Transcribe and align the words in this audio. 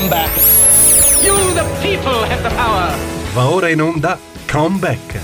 Comeback. 0.00 0.34
You, 1.22 1.36
the 1.52 1.62
people, 1.82 2.24
have 2.24 2.40
the 2.40 2.54
power. 2.54 2.96
Va 3.34 3.50
ora 3.50 3.68
in 3.68 3.82
onda 3.82 4.18
Comeback. 4.50 5.20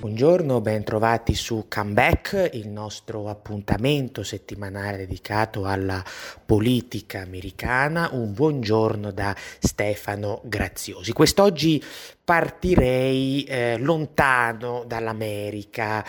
Buongiorno, 0.00 0.62
ben 0.62 0.84
trovati 0.84 1.34
su 1.34 1.66
Comeback, 1.68 2.48
il 2.54 2.68
nostro 2.68 3.28
appuntamento 3.28 4.22
settimanale 4.22 4.96
dedicato 4.96 5.66
alla 5.66 6.02
politica 6.46 7.20
americana. 7.20 8.08
Un 8.12 8.32
buongiorno 8.32 9.10
da 9.10 9.36
Stefano 9.58 10.40
Graziosi. 10.44 11.12
Quest'oggi 11.12 11.84
partirei 12.24 13.44
eh, 13.44 13.76
lontano 13.76 14.84
dall'America 14.86 16.02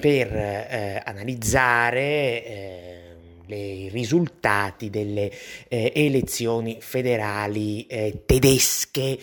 per 0.00 0.36
eh, 0.36 1.02
analizzare 1.02 2.00
eh, 2.44 3.05
i 3.54 3.88
risultati 3.88 4.90
delle 4.90 5.30
eh, 5.68 5.92
elezioni 5.94 6.78
federali 6.80 7.86
eh, 7.86 8.22
tedesche 8.26 9.18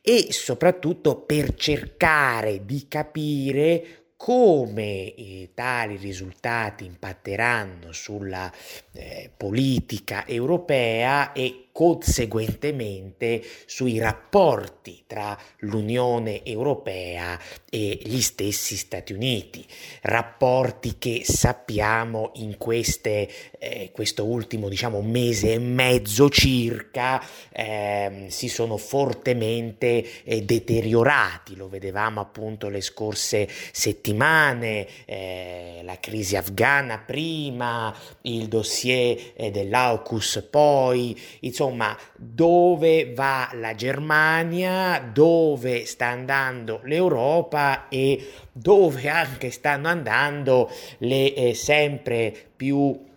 e 0.00 0.26
soprattutto 0.30 1.16
per 1.16 1.54
cercare 1.54 2.64
di 2.64 2.86
capire 2.88 4.02
come 4.16 5.14
eh, 5.14 5.50
tali 5.52 5.96
risultati 5.96 6.84
impatteranno 6.84 7.90
sulla 7.90 8.52
eh, 8.92 9.28
politica 9.36 10.26
europea 10.28 11.32
e 11.32 11.70
conseguentemente 11.72 13.42
sui 13.64 13.98
rapporti 13.98 15.04
tra 15.06 15.36
l'Unione 15.60 16.44
Europea 16.44 17.38
e 17.70 17.98
gli 18.02 18.20
stessi 18.20 18.76
Stati 18.76 19.14
Uniti, 19.14 19.64
rapporti 20.02 20.98
che 20.98 21.22
sappiamo 21.24 22.32
in 22.34 22.58
queste, 22.58 23.28
eh, 23.58 23.90
questo 23.92 24.26
ultimo 24.26 24.68
diciamo, 24.68 25.00
mese 25.00 25.54
e 25.54 25.58
mezzo 25.58 26.28
circa 26.28 27.24
eh, 27.50 28.26
si 28.28 28.48
sono 28.48 28.76
fortemente 28.76 30.24
eh, 30.24 30.42
deteriorati, 30.42 31.56
lo 31.56 31.70
vedevamo 31.70 32.20
appunto 32.20 32.68
le 32.68 32.82
scorse 32.82 33.48
settimane, 33.72 34.86
eh, 35.06 35.80
la 35.84 35.98
crisi 35.98 36.36
afghana 36.36 36.98
prima, 36.98 37.94
il 38.22 38.48
dossier 38.48 39.32
eh, 39.34 39.50
dell'AUKUS 39.50 40.48
poi, 40.50 41.18
insomma 41.40 41.61
insomma 41.62 41.96
dove 42.16 43.12
va 43.14 43.50
la 43.54 43.74
Germania, 43.74 44.98
dove 44.98 45.86
sta 45.86 46.08
andando 46.08 46.80
l'Europa 46.84 47.88
e 47.88 48.32
dove 48.50 49.08
anche 49.08 49.50
stanno 49.50 49.88
andando 49.88 50.68
le 50.98 51.34
eh, 51.34 51.54
sempre 51.54 52.34
più 52.56 53.10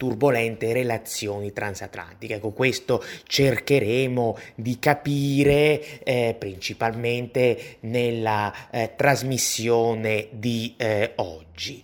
turbolente 0.00 0.72
relazioni 0.72 1.52
transatlantiche. 1.52 2.36
Ecco, 2.36 2.52
questo 2.52 3.04
cercheremo 3.26 4.38
di 4.54 4.78
capire 4.78 6.02
eh, 6.02 6.34
principalmente 6.38 7.76
nella 7.80 8.70
eh, 8.70 8.92
trasmissione 8.96 10.28
di 10.30 10.72
eh, 10.78 11.12
oggi. 11.16 11.82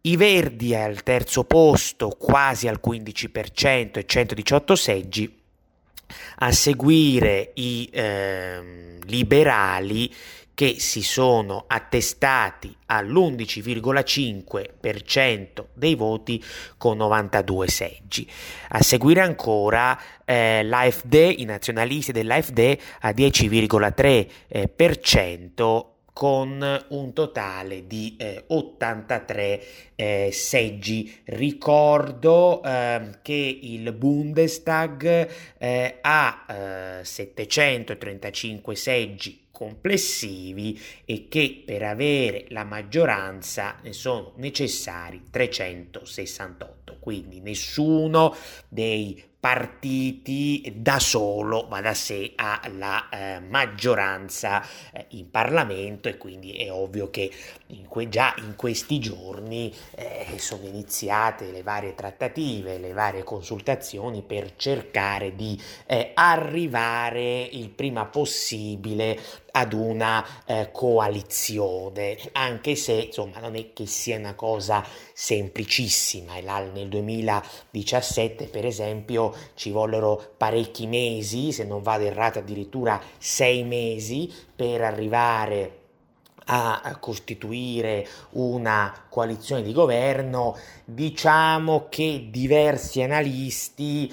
I 0.02 0.16
Verdi 0.16 0.74
al 0.74 1.02
terzo 1.02 1.44
posto, 1.44 2.08
quasi 2.08 2.68
al 2.68 2.80
15% 2.82 3.98
e 3.98 4.06
118 4.06 4.76
seggi. 4.76 5.38
A 6.36 6.52
seguire 6.52 7.50
i 7.54 7.90
eh, 7.92 8.98
liberali 9.04 10.10
che 10.54 10.76
si 10.78 11.02
sono 11.02 11.64
attestati 11.66 12.72
all'11,5% 12.86 15.64
dei 15.72 15.94
voti 15.94 16.42
con 16.76 16.98
92 16.98 17.68
seggi. 17.68 18.28
A 18.68 18.82
seguire 18.82 19.20
ancora 19.20 19.98
eh, 20.24 20.62
l'AfD, 20.62 21.34
i 21.38 21.44
nazionalisti 21.44 22.12
dell'AfD 22.12 22.76
a 23.00 23.10
10,3% 23.10 25.84
con 26.12 26.84
un 26.88 27.12
totale 27.14 27.86
di 27.86 28.16
eh, 28.18 28.44
83 28.48 29.62
eh, 29.94 30.30
seggi. 30.32 31.20
Ricordo 31.24 32.62
eh, 32.62 33.18
che 33.22 33.58
il 33.62 33.92
Bundestag 33.92 35.28
eh, 35.56 35.98
ha 36.02 36.44
735 37.02 38.72
eh, 38.72 38.76
seggi 38.76 39.48
complessivi 39.60 40.80
e 41.04 41.28
che 41.28 41.62
per 41.66 41.82
avere 41.82 42.46
la 42.48 42.64
maggioranza 42.64 43.76
ne 43.82 43.92
sono 43.92 44.32
necessari 44.36 45.26
368. 45.28 46.96
Quindi 46.98 47.40
nessuno 47.40 48.34
dei 48.68 49.22
partiti 49.40 50.70
da 50.76 50.98
solo 50.98 51.66
va 51.66 51.80
da 51.80 51.94
sé 51.94 52.32
ha 52.36 52.60
la 52.76 53.08
eh, 53.08 53.40
maggioranza 53.40 54.62
eh, 54.92 55.06
in 55.10 55.30
Parlamento 55.30 56.10
e 56.10 56.18
quindi 56.18 56.52
è 56.52 56.70
ovvio 56.70 57.08
che 57.08 57.32
in 57.68 57.86
que- 57.88 58.10
già 58.10 58.34
in 58.36 58.54
questi 58.54 58.98
giorni 58.98 59.74
eh, 59.94 60.38
sono 60.38 60.66
iniziate 60.66 61.50
le 61.50 61.62
varie 61.62 61.94
trattative, 61.94 62.76
le 62.76 62.92
varie 62.92 63.24
consultazioni 63.24 64.20
per 64.20 64.56
cercare 64.56 65.34
di 65.34 65.58
eh, 65.86 66.10
arrivare 66.12 67.40
il 67.40 67.70
prima 67.70 68.04
possibile 68.04 69.18
ad 69.52 69.72
una 69.72 70.24
eh, 70.44 70.70
coalizione, 70.72 72.16
anche 72.32 72.76
se 72.76 72.92
insomma 72.92 73.40
non 73.40 73.56
è 73.56 73.72
che 73.72 73.86
sia 73.86 74.18
una 74.18 74.34
cosa 74.34 74.84
semplicissima. 75.12 76.38
Nel 76.40 76.88
2017, 76.88 78.46
per 78.46 78.66
esempio, 78.66 79.34
ci 79.54 79.70
vollero 79.70 80.34
parecchi 80.36 80.86
mesi, 80.86 81.52
se 81.52 81.64
non 81.64 81.82
vado 81.82 82.04
errato 82.04 82.38
addirittura 82.38 83.00
sei 83.18 83.64
mesi, 83.64 84.32
per 84.54 84.82
arrivare 84.82 85.78
a 86.52 86.96
costituire 86.98 88.06
una 88.30 89.06
coalizione 89.08 89.62
di 89.62 89.72
governo, 89.72 90.56
diciamo 90.84 91.86
che 91.88 92.26
diversi 92.28 93.02
analisti 93.02 94.12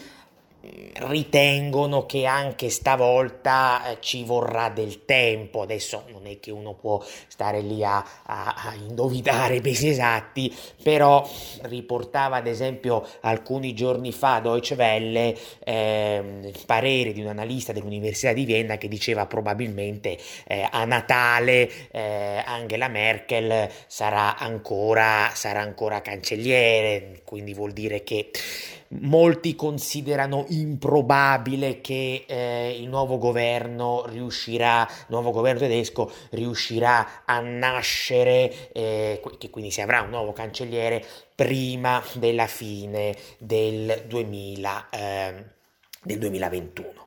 ritengono 0.99 2.05
che 2.05 2.25
anche 2.25 2.69
stavolta 2.69 3.91
eh, 3.91 3.97
ci 3.99 4.23
vorrà 4.23 4.69
del 4.69 5.05
tempo. 5.05 5.61
Adesso 5.61 6.05
non 6.11 6.25
è 6.27 6.39
che 6.39 6.51
uno 6.51 6.73
può 6.73 7.03
stare 7.27 7.61
lì 7.61 7.83
a, 7.83 7.97
a, 8.23 8.55
a 8.57 8.73
indovinare 8.75 9.57
i 9.57 9.61
mesi 9.61 9.89
esatti, 9.89 10.53
però 10.81 11.27
riportava 11.63 12.37
ad 12.37 12.47
esempio 12.47 13.05
alcuni 13.21 13.73
giorni 13.73 14.11
fa 14.11 14.39
Deutsche 14.39 14.75
Welle 14.75 15.37
eh, 15.63 16.23
il 16.43 16.63
parere 16.65 17.13
di 17.13 17.21
un 17.21 17.27
analista 17.27 17.71
dell'Università 17.71 18.33
di 18.33 18.45
Vienna 18.45 18.77
che 18.77 18.87
diceva 18.87 19.25
probabilmente 19.25 20.17
eh, 20.47 20.67
a 20.69 20.85
Natale 20.85 21.89
eh, 21.91 22.43
Angela 22.45 22.87
Merkel 22.87 23.69
sarà 23.87 24.37
ancora, 24.37 25.29
sarà 25.33 25.61
ancora 25.61 26.01
cancelliere, 26.01 27.21
quindi 27.23 27.53
vuol 27.53 27.71
dire 27.71 28.03
che 28.03 28.31
molti 28.89 29.55
considerano 29.55 30.45
improbabile 30.49 31.81
che 31.81 32.25
eh, 32.27 32.77
il 32.79 32.87
nuovo 32.87 33.17
governo 33.17 34.05
riuscirà, 34.07 34.87
il 34.89 35.05
nuovo 35.07 35.31
governo 35.31 35.61
tedesco 35.61 36.11
riuscirà 36.31 37.23
a 37.25 37.39
nascere, 37.39 38.71
eh, 38.71 39.21
che 39.37 39.49
quindi 39.49 39.71
si 39.71 39.81
avrà 39.81 40.01
un 40.01 40.09
nuovo 40.09 40.33
cancelliere 40.33 41.05
prima 41.35 42.03
della 42.13 42.47
fine 42.47 43.15
del, 43.37 44.03
2000, 44.07 44.89
eh, 44.89 45.43
del 46.03 46.17
2021. 46.19 47.06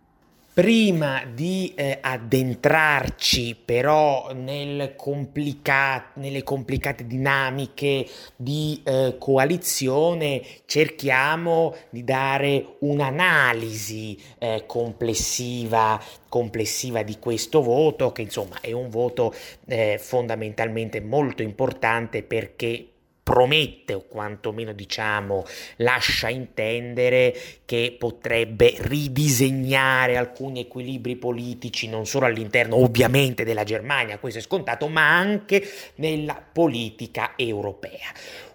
Prima 0.52 1.22
di 1.32 1.72
eh, 1.76 1.98
addentrarci 2.00 3.56
però 3.64 4.32
nel 4.32 4.94
complica- 4.96 6.10
nelle 6.14 6.42
complicate 6.42 7.06
dinamiche 7.06 8.04
di 8.34 8.82
eh, 8.84 9.14
coalizione, 9.16 10.42
cerchiamo 10.66 11.76
di 11.90 12.02
dare 12.02 12.78
un'analisi 12.80 14.20
eh, 14.38 14.64
complessiva, 14.66 16.02
complessiva, 16.28 17.04
di 17.04 17.20
questo 17.20 17.62
voto, 17.62 18.10
che 18.10 18.22
insomma 18.22 18.60
è 18.60 18.72
un 18.72 18.90
voto 18.90 19.32
eh, 19.68 19.98
fondamentalmente 20.02 21.00
molto 21.00 21.42
importante 21.42 22.24
perché 22.24 22.89
promette 23.30 23.94
o 23.94 24.06
quantomeno 24.08 24.72
diciamo 24.72 25.44
lascia 25.76 26.28
intendere 26.30 27.32
che 27.64 27.94
potrebbe 27.96 28.74
ridisegnare 28.78 30.16
alcuni 30.16 30.62
equilibri 30.62 31.14
politici 31.14 31.88
non 31.88 32.06
solo 32.06 32.26
all'interno 32.26 32.74
ovviamente 32.74 33.44
della 33.44 33.62
Germania, 33.62 34.18
questo 34.18 34.40
è 34.40 34.42
scontato, 34.42 34.88
ma 34.88 35.16
anche 35.16 35.62
nella 35.96 36.42
politica 36.52 37.34
europea. 37.36 38.08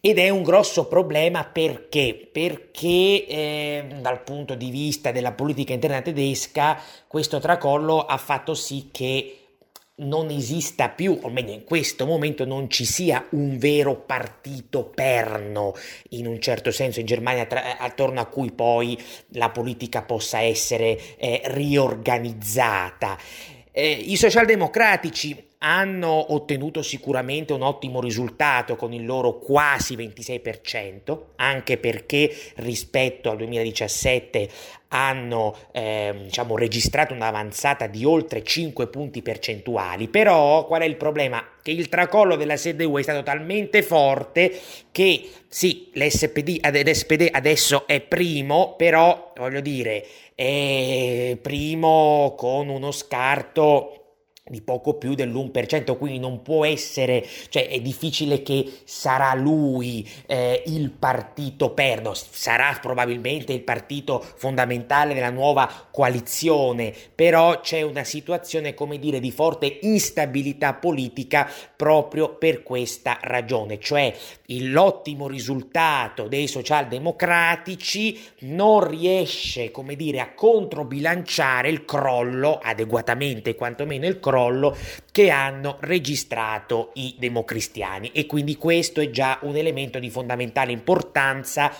Ed 0.00 0.18
è 0.18 0.28
un 0.28 0.42
grosso 0.42 0.86
problema 0.86 1.44
perché? 1.44 2.28
Perché 2.30 3.26
eh, 3.26 3.86
dal 4.00 4.22
punto 4.22 4.54
di 4.54 4.70
vista 4.70 5.10
della 5.10 5.32
politica 5.32 5.72
interna 5.72 6.00
tedesca 6.00 6.80
questo 7.08 7.40
tracollo 7.40 8.04
ha 8.04 8.16
fatto 8.16 8.54
sì 8.54 8.90
che 8.92 9.45
non 9.98 10.28
esista 10.30 10.90
più, 10.90 11.18
o 11.22 11.30
meglio 11.30 11.52
in 11.52 11.64
questo 11.64 12.04
momento 12.04 12.44
non 12.44 12.68
ci 12.68 12.84
sia 12.84 13.26
un 13.30 13.56
vero 13.56 13.96
partito 13.96 14.84
perno 14.84 15.74
in 16.10 16.26
un 16.26 16.38
certo 16.40 16.70
senso 16.70 17.00
in 17.00 17.06
Germania 17.06 17.46
tra, 17.46 17.78
attorno 17.78 18.20
a 18.20 18.26
cui 18.26 18.52
poi 18.52 18.98
la 19.28 19.50
politica 19.50 20.02
possa 20.02 20.40
essere 20.40 21.16
eh, 21.16 21.40
riorganizzata. 21.44 23.16
Eh, 23.70 23.90
I 23.90 24.16
socialdemocratici 24.16 25.45
hanno 25.58 26.34
ottenuto 26.34 26.82
sicuramente 26.82 27.52
un 27.52 27.62
ottimo 27.62 28.00
risultato 28.00 28.76
con 28.76 28.92
il 28.92 29.04
loro 29.04 29.38
quasi 29.38 29.96
26%, 29.96 31.18
anche 31.36 31.78
perché 31.78 32.34
rispetto 32.56 33.30
al 33.30 33.38
2017 33.38 34.48
hanno 34.88 35.56
eh, 35.72 36.14
diciamo, 36.24 36.56
registrato 36.56 37.12
un'avanzata 37.12 37.86
di 37.86 38.04
oltre 38.04 38.42
5 38.42 38.86
punti 38.88 39.22
percentuali, 39.22 40.08
però 40.08 40.66
qual 40.66 40.82
è 40.82 40.84
il 40.84 40.96
problema? 40.96 41.44
Che 41.62 41.70
il 41.70 41.88
tracollo 41.88 42.36
della 42.36 42.54
CDU 42.54 42.98
è 42.98 43.02
stato 43.02 43.22
talmente 43.22 43.82
forte 43.82 44.58
che 44.92 45.28
sì, 45.48 45.90
l'SPD, 45.92 46.60
l'SPD 46.64 47.28
adesso 47.32 47.86
è 47.86 48.00
primo, 48.00 48.74
però 48.76 49.32
voglio 49.36 49.60
dire, 49.60 50.06
è 50.34 51.36
primo 51.40 52.34
con 52.36 52.68
uno 52.68 52.92
scarto 52.92 54.05
di 54.48 54.60
poco 54.60 54.94
più 54.94 55.14
dell'1%, 55.14 55.98
quindi 55.98 56.20
non 56.20 56.40
può 56.42 56.64
essere, 56.64 57.26
cioè 57.48 57.66
è 57.68 57.80
difficile 57.80 58.44
che 58.44 58.64
sarà 58.84 59.34
lui 59.34 60.08
eh, 60.26 60.62
il 60.66 60.90
partito 60.90 61.70
perno, 61.70 62.14
sarà 62.14 62.78
probabilmente 62.80 63.52
il 63.52 63.62
partito 63.62 64.24
fondamentale 64.36 65.14
della 65.14 65.30
nuova 65.30 65.88
coalizione, 65.90 66.94
però 67.12 67.58
c'è 67.58 67.82
una 67.82 68.04
situazione, 68.04 68.74
come 68.74 69.00
dire, 69.00 69.18
di 69.18 69.32
forte 69.32 69.80
instabilità 69.82 70.74
politica 70.74 71.50
proprio 71.74 72.36
per 72.36 72.62
questa 72.62 73.18
ragione, 73.22 73.80
cioè 73.80 74.14
l'ottimo 74.60 75.26
risultato 75.26 76.28
dei 76.28 76.46
socialdemocratici 76.46 78.20
non 78.40 78.86
riesce, 78.86 79.72
come 79.72 79.96
dire, 79.96 80.20
a 80.20 80.34
controbilanciare 80.34 81.68
il 81.68 81.84
crollo 81.84 82.60
adeguatamente, 82.62 83.56
quantomeno 83.56 84.06
il 84.06 84.20
crollo 84.20 84.34
crollo 84.36 84.76
che 85.10 85.30
hanno 85.30 85.78
registrato 85.80 86.90
i 86.94 87.14
democristiani. 87.18 88.10
E 88.12 88.26
quindi 88.26 88.56
questo 88.56 89.00
è 89.00 89.08
già 89.08 89.38
un 89.42 89.56
elemento 89.56 89.98
di 89.98 90.10
fondamentale 90.10 90.72
importanza 90.72 91.72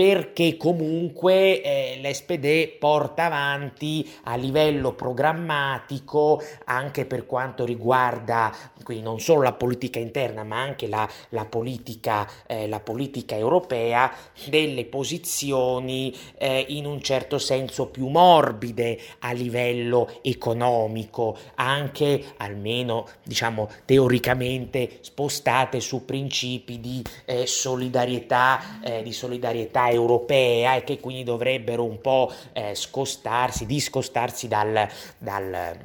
perché 0.00 0.56
comunque 0.56 1.60
eh, 1.60 2.00
l'SPD 2.02 2.78
porta 2.78 3.26
avanti 3.26 4.10
a 4.22 4.34
livello 4.34 4.94
programmatico 4.94 6.42
anche 6.64 7.04
per 7.04 7.26
quanto 7.26 7.66
riguarda 7.66 8.50
quindi 8.82 9.04
non 9.04 9.20
solo 9.20 9.42
la 9.42 9.52
politica 9.52 9.98
interna 9.98 10.42
ma 10.42 10.58
anche 10.58 10.86
la, 10.86 11.06
la, 11.28 11.44
politica, 11.44 12.26
eh, 12.46 12.66
la 12.66 12.80
politica, 12.80 13.36
europea 13.36 14.10
delle 14.48 14.86
posizioni 14.86 16.16
eh, 16.38 16.64
in 16.68 16.86
un 16.86 17.02
certo 17.02 17.36
senso 17.36 17.88
più 17.88 18.08
morbide 18.08 18.98
a 19.18 19.32
livello 19.32 20.08
economico 20.22 21.36
anche 21.56 22.24
almeno 22.38 23.06
diciamo 23.22 23.68
teoricamente 23.84 25.00
spostate 25.02 25.78
su 25.80 26.06
principi 26.06 26.80
di 26.80 27.04
eh, 27.26 27.46
solidarietà 27.46 28.80
eh, 28.82 29.02
di 29.02 29.12
solidarietà 29.12 29.89
europea 29.90 30.76
e 30.76 30.84
che 30.84 31.00
quindi 31.00 31.24
dovrebbero 31.24 31.84
un 31.84 32.00
po' 32.00 32.32
eh, 32.52 32.74
scostarsi, 32.74 33.66
discostarsi 33.66 34.48
dal, 34.48 34.88
dal 35.18 35.78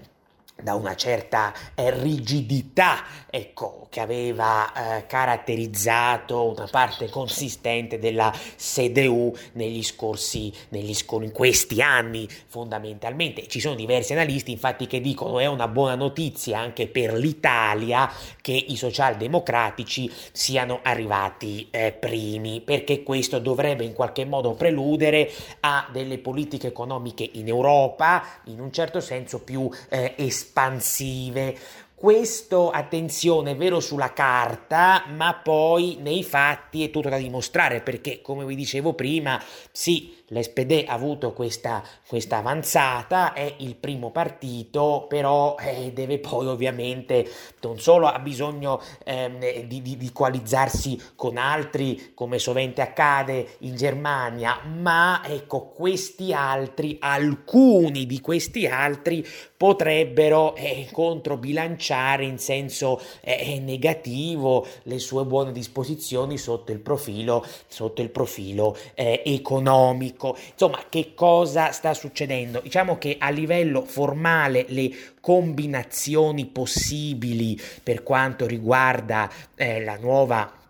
da 0.62 0.74
una 0.74 0.96
certa 0.96 1.54
eh, 1.76 1.92
rigidità 1.92 3.04
ecco, 3.30 3.88
che 3.90 4.00
aveva 4.00 4.98
eh, 4.98 5.06
caratterizzato 5.06 6.52
una 6.52 6.68
parte 6.72 7.10
consistente 7.10 8.00
della 8.00 8.34
CDU 8.58 9.36
negli 9.54 9.84
scorsi, 9.84 10.52
negli 10.70 10.94
scor- 10.94 11.24
in 11.24 11.32
questi 11.32 11.82
anni 11.82 12.28
fondamentalmente. 12.48 13.48
Ci 13.48 13.60
sono 13.60 13.76
diversi 13.76 14.14
analisti 14.14 14.52
infatti 14.52 14.88
che 14.88 15.02
dicono 15.02 15.40
è 15.40 15.46
una 15.46 15.68
buona 15.68 15.96
notizia 15.96 16.60
anche 16.60 16.88
per 16.88 17.14
l'Italia 17.14 18.10
che 18.42 18.54
i 18.54 18.78
socialdemocratici 18.78 20.12
siano 20.32 20.80
arrivati 20.84 21.68
eh, 21.70 21.92
primi 21.92 22.62
perché 22.62 23.04
questo 23.04 23.40
dovrebbe 23.40 23.84
in 23.84 23.94
qualche 23.94 24.24
modo 24.26 24.54
preludere 24.54 25.30
a 25.62 25.88
delle 25.92 26.18
politiche 26.18 26.68
economiche 26.68 27.30
in 27.34 27.48
Europa 27.48 28.24
in 28.46 28.60
un 28.60 28.72
certo 28.72 29.00
senso 29.00 29.40
più 29.42 29.70
eh, 29.90 30.14
espansive. 30.56 31.58
Questo, 31.98 32.72
attenzione, 32.72 33.52
è 33.52 33.56
vero 33.56 33.80
sulla 33.80 34.12
carta, 34.12 35.06
ma 35.16 35.34
poi 35.34 35.98
nei 36.02 36.26
fatti 36.26 36.84
è 36.84 36.92
tutto 36.92 37.08
da 37.08 37.16
dimostrare 37.16 37.80
perché, 37.80 38.22
come 38.22 38.44
vi 38.44 38.54
dicevo 38.54 38.92
prima, 38.92 39.42
sì, 39.72 40.14
l'SPD 40.28 40.84
ha 40.88 40.94
avuto 40.94 41.32
questa, 41.32 41.82
questa 42.06 42.38
avanzata, 42.38 43.32
è 43.32 43.56
il 43.60 43.76
primo 43.76 44.12
partito, 44.12 45.06
però 45.08 45.56
eh, 45.58 45.94
deve 45.94 46.20
poi 46.20 46.48
ovviamente 46.48 47.32
non 47.62 47.80
solo 47.80 48.08
ha 48.08 48.20
bisogno 48.20 48.82
eh, 49.06 49.64
di, 49.66 49.82
di, 49.82 49.96
di 49.96 50.12
coalizzarsi 50.12 51.14
con 51.16 51.38
altri, 51.38 52.12
come 52.14 52.40
sovente 52.40 52.82
accade 52.82 53.56
in 53.60 53.78
Germania, 53.78 54.60
ma 54.66 55.22
ecco 55.26 55.70
questi 55.70 56.34
altri, 56.34 56.98
alcuni 57.00 58.06
di 58.06 58.20
questi 58.20 58.68
altri 58.68 59.26
potrebbero 59.56 60.56
eh, 60.56 60.90
controbilanciare 60.92 61.85
in 61.94 62.38
senso 62.40 63.02
eh, 63.22 63.60
negativo 63.60 64.66
le 64.84 65.00
sue 65.00 65.26
buone 65.26 65.52
disposizioni 65.52 66.38
sotto 66.38 66.72
il 66.72 66.80
profilo, 66.80 67.46
sotto 67.68 68.02
il 68.02 68.10
profilo 68.10 68.76
eh, 68.94 69.22
economico. 69.26 70.38
Insomma, 70.52 70.86
che 70.90 71.14
cosa 71.14 71.72
sta 71.72 71.94
succedendo? 71.94 72.60
Diciamo 72.62 72.98
che 72.98 73.18
a 73.20 73.30
livello 73.30 73.84
formale 73.84 74.66
le 74.70 74.92
combinazioni 75.22 76.46
possibili 76.46 77.60
per 77.84 78.04
quanto 78.04 78.46
riguarda 78.46 79.30
eh, 79.56 79.84
la 79.84 79.98
nuova 79.98 80.64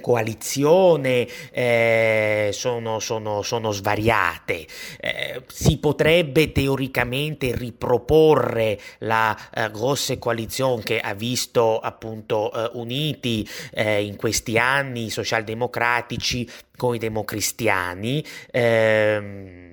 coalizione 0.00 1.26
eh, 1.50 2.50
sono, 2.52 2.98
sono, 2.98 3.42
sono, 3.42 3.72
svariate. 3.72 4.66
Eh, 5.00 5.42
si 5.48 5.78
potrebbe 5.78 6.52
teoricamente 6.52 7.54
riproporre 7.54 8.78
la 8.98 9.36
eh, 9.54 9.70
grossa 9.70 10.16
coalizione 10.18 10.82
che 10.82 11.00
ha 11.00 11.14
visto 11.14 11.78
appunto 11.78 12.52
eh, 12.52 12.70
uniti 12.74 13.48
eh, 13.72 14.04
in 14.04 14.16
questi 14.16 14.58
anni 14.58 15.04
i 15.04 15.10
socialdemocratici 15.10 16.48
con 16.76 16.94
i 16.94 16.98
democristiani. 16.98 18.24
Ehm, 18.50 19.66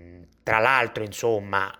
tra 0.43 0.59
l'altro, 0.59 1.03
insomma, 1.03 1.75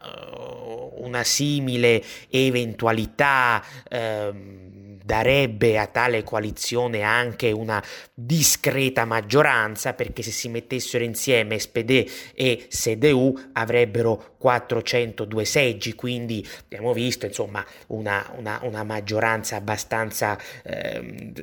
una 0.95 1.23
simile 1.23 2.03
eventualità 2.29 3.63
ehm, 3.87 4.94
darebbe 5.05 5.77
a 5.77 5.85
tale 5.85 6.24
coalizione 6.24 7.03
anche 7.03 7.51
una 7.51 7.81
discreta 8.12 9.05
maggioranza 9.05 9.93
perché 9.93 10.24
se 10.24 10.31
si 10.31 10.50
mettessero 10.50 11.03
insieme 11.03 11.59
SPD 11.59 12.09
e 12.33 12.65
SEDEU 12.67 13.50
avrebbero 13.53 14.33
402 14.39 15.45
seggi, 15.45 15.93
quindi 15.93 16.45
abbiamo 16.63 16.91
visto 16.91 17.27
insomma 17.27 17.63
una, 17.88 18.33
una, 18.38 18.59
una 18.63 18.83
maggioranza 18.83 19.57
abbastanza 19.57 20.38
eh, 20.63 21.33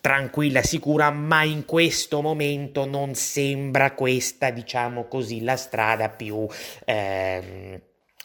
tranquilla, 0.00 0.62
sicura, 0.62 1.10
ma 1.10 1.44
in 1.44 1.64
questo 1.64 2.20
momento 2.22 2.86
non 2.86 3.14
sembra 3.14 3.92
questa, 3.92 4.50
diciamo 4.50 5.06
così, 5.06 5.42
la 5.42 5.56
strada 5.56 6.08
più... 6.08 6.44
Eh, 6.84 7.80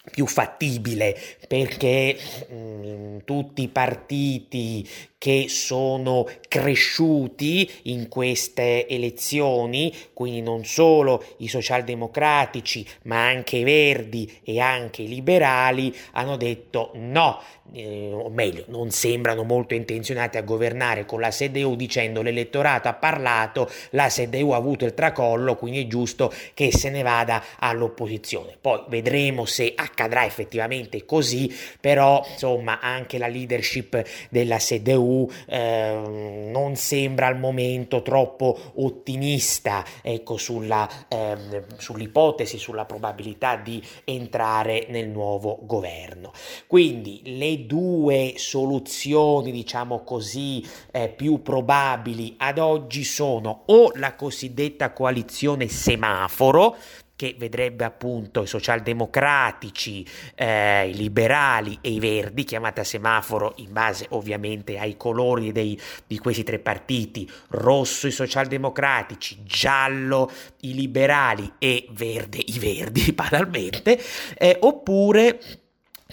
più 0.10 0.26
fattibile 0.26 1.18
perché 1.48 2.18
mh, 2.50 2.56
mm, 2.56 3.18
tutti 3.26 3.64
i 3.64 3.68
partiti 3.68 4.88
che 5.18 5.46
sono 5.50 6.28
cresciuti 6.48 7.70
in 7.84 8.08
queste 8.08 8.88
elezioni, 8.88 9.94
quindi 10.14 10.42
non 10.42 10.64
solo 10.64 11.24
i 11.38 11.48
socialdemocratici, 11.48 12.86
ma 13.04 13.26
anche 13.26 13.58
i 13.58 13.64
verdi 13.64 14.40
e 14.44 14.60
anche 14.60 15.02
i 15.02 15.08
liberali, 15.08 15.94
hanno 16.12 16.38
detto 16.38 16.92
no, 16.94 17.42
eh, 17.74 18.12
o 18.14 18.30
meglio, 18.30 18.66
non 18.68 18.92
sembrano 18.92 19.44
molto 19.44 19.74
intenzionati 19.74 20.38
a 20.38 20.44
governare 20.44 21.06
con 21.06 21.20
la 21.20 21.32
SEDEU 21.32 21.76
dicendo 21.76 22.22
l'elettorato 22.22 22.88
ha 22.88 22.94
parlato, 22.94 23.70
la 23.92 24.10
SEDEU 24.10 24.52
ha 24.52 24.56
avuto 24.56 24.86
il 24.86 24.94
tracollo, 24.94 25.56
quindi 25.56 25.82
è 25.84 25.88
giusto 25.88 26.32
che 26.54 26.72
se 26.72 26.92
ne 26.92 27.02
vada 27.02 27.44
all'opposizione. 27.58 28.56
Poi 28.60 28.84
vedremo 28.88 29.46
se 29.46 29.74
accadrà 29.98 30.26
effettivamente 30.26 31.06
così, 31.06 31.52
però 31.82 32.24
insomma 32.30 32.80
anche 32.80 33.18
la 33.18 33.28
leadership 33.28 34.04
della 34.30 34.60
SEDEU 34.60 35.28
eh, 35.48 36.50
non 36.52 36.76
sembra 36.76 37.26
al 37.26 37.40
momento 37.40 38.04
troppo 38.04 38.56
ottimista 38.76 39.84
ecco, 40.04 40.38
sulla, 40.38 40.88
eh, 41.08 41.64
sull'ipotesi, 41.78 42.60
sulla 42.60 42.86
probabilità 42.86 43.56
di 43.56 43.82
entrare 44.04 44.86
nel 44.90 45.10
nuovo 45.10 45.58
governo. 45.64 46.32
Quindi 46.68 47.22
le 47.26 47.66
due 47.66 48.34
soluzioni, 48.36 49.52
diciamo 49.52 50.04
così, 50.04 50.64
eh, 50.92 51.10
più 51.10 51.42
probabili 51.42 52.36
ad 52.38 52.60
oggi 52.60 53.04
sono 53.04 53.64
o 53.66 53.92
la 53.96 54.14
cosiddetta 54.14 54.92
coalizione 54.92 55.68
semaforo, 55.68 56.76
che 57.18 57.36
vedrebbe 57.38 57.84
appunto 57.84 58.44
i 58.44 58.48
socialdemocratici, 58.48 60.06
eh, 60.36 60.88
i 60.88 60.96
liberali 60.96 61.80
e 61.82 61.90
i 61.90 62.00
verdi, 62.00 62.44
chiamata 62.44 62.84
semaforo 62.84 63.56
in 63.58 63.74
base 63.74 64.06
ovviamente 64.12 64.78
ai 64.78 64.96
colori 64.96 65.52
dei, 65.52 65.78
di 66.06 66.20
questi 66.20 66.44
tre 66.44 66.60
partiti, 66.60 67.30
rosso 67.50 68.06
i 68.06 68.12
socialdemocratici, 68.12 69.40
giallo 69.44 70.32
i 70.62 70.76
liberali 70.76 71.54
e 71.58 71.88
verde 71.90 72.38
i 72.38 72.60
verdi 72.60 73.12
banalmente, 73.18 74.00
eh, 74.38 74.56
oppure 74.62 75.40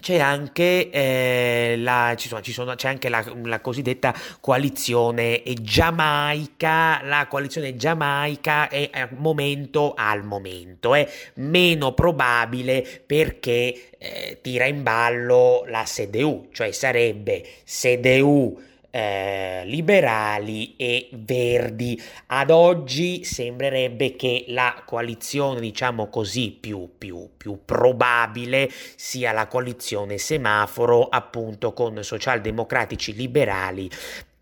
c'è 0.05 0.19
anche, 0.19 0.91
eh, 0.91 1.77
la, 1.79 2.13
ci 2.15 2.29
sono, 2.29 2.43
ci 2.43 2.53
sono, 2.53 2.75
c'è 2.75 2.89
anche 2.89 3.09
la, 3.09 3.25
la, 3.45 3.63
cosiddetta 3.63 4.15
coalizione 4.39 5.43
giamaica. 5.63 7.01
La 7.05 7.27
coalizione 7.27 7.75
giamaica 7.75 8.69
è 8.69 8.91
al 8.93 9.09
momento, 9.17 9.95
al 9.97 10.23
momento 10.23 10.95
è 10.95 11.11
meno 11.37 11.95
probabile 11.95 12.87
perché 13.07 13.93
eh, 13.97 14.41
tira 14.43 14.67
in 14.67 14.83
ballo 14.83 15.65
la 15.69 15.87
SEDEU, 15.87 16.49
cioè 16.53 16.71
sarebbe 16.73 17.43
SEDEU 17.65 18.61
eh, 18.95 19.63
liberali 19.65 20.77
e 20.77 21.09
verdi. 21.15 22.01
Ad 22.27 22.51
oggi 22.51 23.25
sembrerebbe 23.25 24.15
che 24.15 24.45
la 24.49 24.85
coalizione, 24.87 25.59
diciamo 25.59 26.09
così, 26.09 26.53
più, 26.53 26.91
più, 26.97 27.31
più 27.37 27.59
probabile 27.65 28.71
sia 28.95 29.33
la 29.33 29.49
coalizione 29.49 30.17
semaforo, 30.17 31.09
appunto 31.09 31.73
con 31.73 32.05
socialdemocratici 32.05 33.15
liberali 33.15 33.91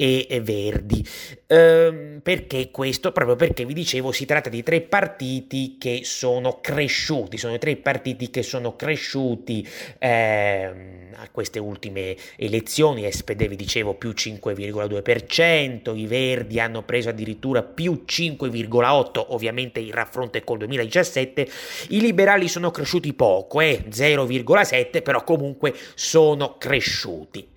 e 0.02 0.40
Verdi. 0.40 1.04
Ehm, 1.47 2.21
perché 2.23 2.71
questo? 2.71 3.12
Proprio 3.12 3.37
perché 3.37 3.64
vi 3.64 3.75
dicevo 3.75 4.11
si 4.11 4.25
tratta 4.25 4.49
di 4.49 4.62
tre 4.62 4.80
partiti 4.80 5.76
che 5.78 6.00
sono 6.02 6.61
cresciuti, 6.61 7.38
sono 7.38 7.54
i 7.54 7.59
tre 7.59 7.76
partiti 7.76 8.30
che 8.30 8.42
sono 8.42 8.75
cresciuti 8.75 9.66
ehm, 9.99 11.14
a 11.16 11.28
queste 11.30 11.61
ultime 11.61 12.16
elezioni, 12.37 13.11
SPD 13.11 13.47
vi 13.47 13.56
dicevo 13.56 13.94
più 13.94 14.11
5,2%, 14.11 15.97
i 15.97 16.06
Verdi 16.06 16.59
hanno 16.59 16.82
preso 16.82 17.11
addirittura 17.11 17.62
più 17.62 18.02
5,8%, 18.04 19.26
ovviamente 19.28 19.78
il 19.78 19.92
raffronto 19.92 20.38
è 20.38 20.42
col 20.42 20.59
2017, 20.59 21.49
i 21.90 22.00
liberali 22.00 22.49
sono 22.49 22.71
cresciuti 22.71 23.12
poco, 23.12 23.61
eh, 23.61 23.85
0,7%, 23.88 25.02
però 25.02 25.23
comunque 25.23 25.75
sono 25.94 26.56
cresciuti. 26.59 27.51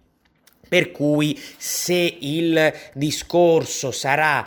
Per 0.76 0.92
cui 0.92 1.42
se 1.56 2.18
il 2.20 2.74
discorso 2.92 3.92
sarà 3.92 4.46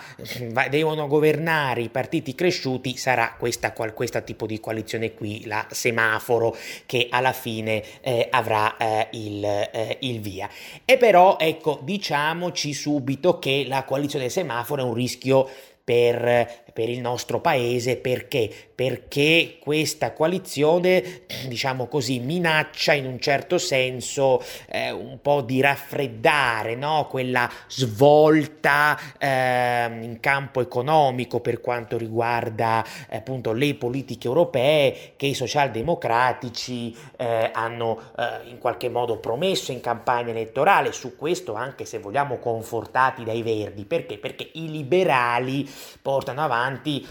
devono 0.68 1.06
governare 1.06 1.80
i 1.80 1.88
partiti 1.88 2.34
cresciuti, 2.34 2.98
sarà 2.98 3.34
questa, 3.38 3.72
questo 3.72 4.22
tipo 4.22 4.44
di 4.44 4.60
coalizione 4.60 5.14
qui, 5.14 5.46
la 5.46 5.66
semaforo, 5.70 6.54
che 6.84 7.06
alla 7.08 7.32
fine 7.32 7.82
eh, 8.02 8.28
avrà 8.30 8.76
eh, 8.76 9.08
il, 9.12 9.42
eh, 9.42 9.96
il, 10.00 10.20
via. 10.20 10.50
E 10.84 10.98
però, 10.98 11.38
ecco, 11.40 11.80
diciamoci 11.82 12.74
subito 12.74 13.38
che 13.38 13.64
la 13.66 13.84
coalizione 13.84 14.28
semaforo 14.28 14.82
è 14.82 14.84
un 14.84 14.92
rischio 14.92 15.48
per, 15.82 16.67
per 16.78 16.88
il 16.88 17.00
nostro 17.00 17.40
paese 17.40 17.96
perché 17.96 18.68
perché 18.78 19.56
questa 19.58 20.12
coalizione, 20.12 21.22
diciamo 21.48 21.88
così, 21.88 22.20
minaccia 22.20 22.92
in 22.92 23.06
un 23.06 23.18
certo 23.18 23.58
senso 23.58 24.40
eh, 24.68 24.92
un 24.92 25.18
po' 25.20 25.40
di 25.40 25.60
raffreddare 25.60 26.76
no? 26.76 27.08
quella 27.10 27.50
svolta 27.66 28.96
eh, 29.18 29.86
in 30.00 30.18
campo 30.20 30.60
economico 30.60 31.40
per 31.40 31.60
quanto 31.60 31.98
riguarda 31.98 32.84
eh, 33.08 33.16
appunto 33.16 33.50
le 33.50 33.74
politiche 33.74 34.28
europee 34.28 35.14
che 35.16 35.26
i 35.26 35.34
socialdemocratici 35.34 36.96
eh, 37.16 37.50
hanno 37.52 38.00
eh, 38.16 38.48
in 38.48 38.58
qualche 38.58 38.88
modo 38.88 39.16
promesso 39.16 39.72
in 39.72 39.80
campagna 39.80 40.30
elettorale. 40.30 40.92
Su 40.92 41.16
questo, 41.16 41.54
anche 41.54 41.84
se 41.84 41.98
vogliamo 41.98 42.38
confortati 42.38 43.24
dai 43.24 43.42
verdi, 43.42 43.84
perché? 43.84 44.18
Perché 44.18 44.50
i 44.52 44.70
liberali 44.70 45.68
portano 46.00 46.42
avanti 46.42 46.67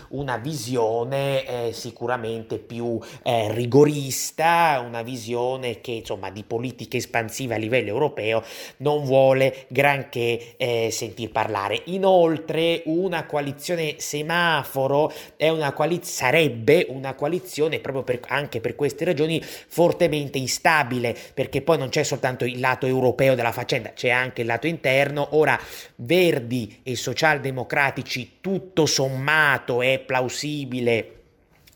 una 0.09 0.37
visione 0.37 1.45
eh, 1.45 1.73
sicuramente 1.73 2.57
più 2.59 2.99
eh, 3.23 3.51
rigorista, 3.53 4.83
una 4.85 5.01
visione 5.01 5.81
che 5.81 5.91
insomma 5.91 6.29
di 6.29 6.43
politica 6.43 6.97
espansiva 6.97 7.55
a 7.55 7.57
livello 7.57 7.89
europeo 7.89 8.43
non 8.77 9.03
vuole 9.03 9.65
granché 9.67 10.55
eh, 10.57 10.89
sentir 10.91 11.31
parlare. 11.31 11.81
Inoltre 11.85 12.83
una 12.85 13.25
coalizione 13.25 13.95
semaforo 13.97 15.11
una 15.39 15.73
coaliz- 15.73 16.09
sarebbe 16.09 16.85
una 16.89 17.13
coalizione 17.13 17.79
proprio 17.79 18.03
per, 18.03 18.19
anche 18.27 18.59
per 18.59 18.75
queste 18.75 19.05
ragioni 19.05 19.41
fortemente 19.41 20.37
instabile 20.37 21.15
perché 21.33 21.61
poi 21.61 21.77
non 21.77 21.89
c'è 21.89 22.03
soltanto 22.03 22.45
il 22.45 22.59
lato 22.59 22.85
europeo 22.85 23.35
della 23.35 23.51
faccenda, 23.51 23.93
c'è 23.93 24.09
anche 24.09 24.41
il 24.41 24.47
lato 24.47 24.67
interno. 24.67 25.29
Ora 25.31 25.59
Verdi 25.95 26.81
e 26.83 26.95
socialdemocratici 26.95 28.37
tutto 28.41 28.85
sommato 28.85 29.46
è 29.81 29.99
plausibile 29.99 31.17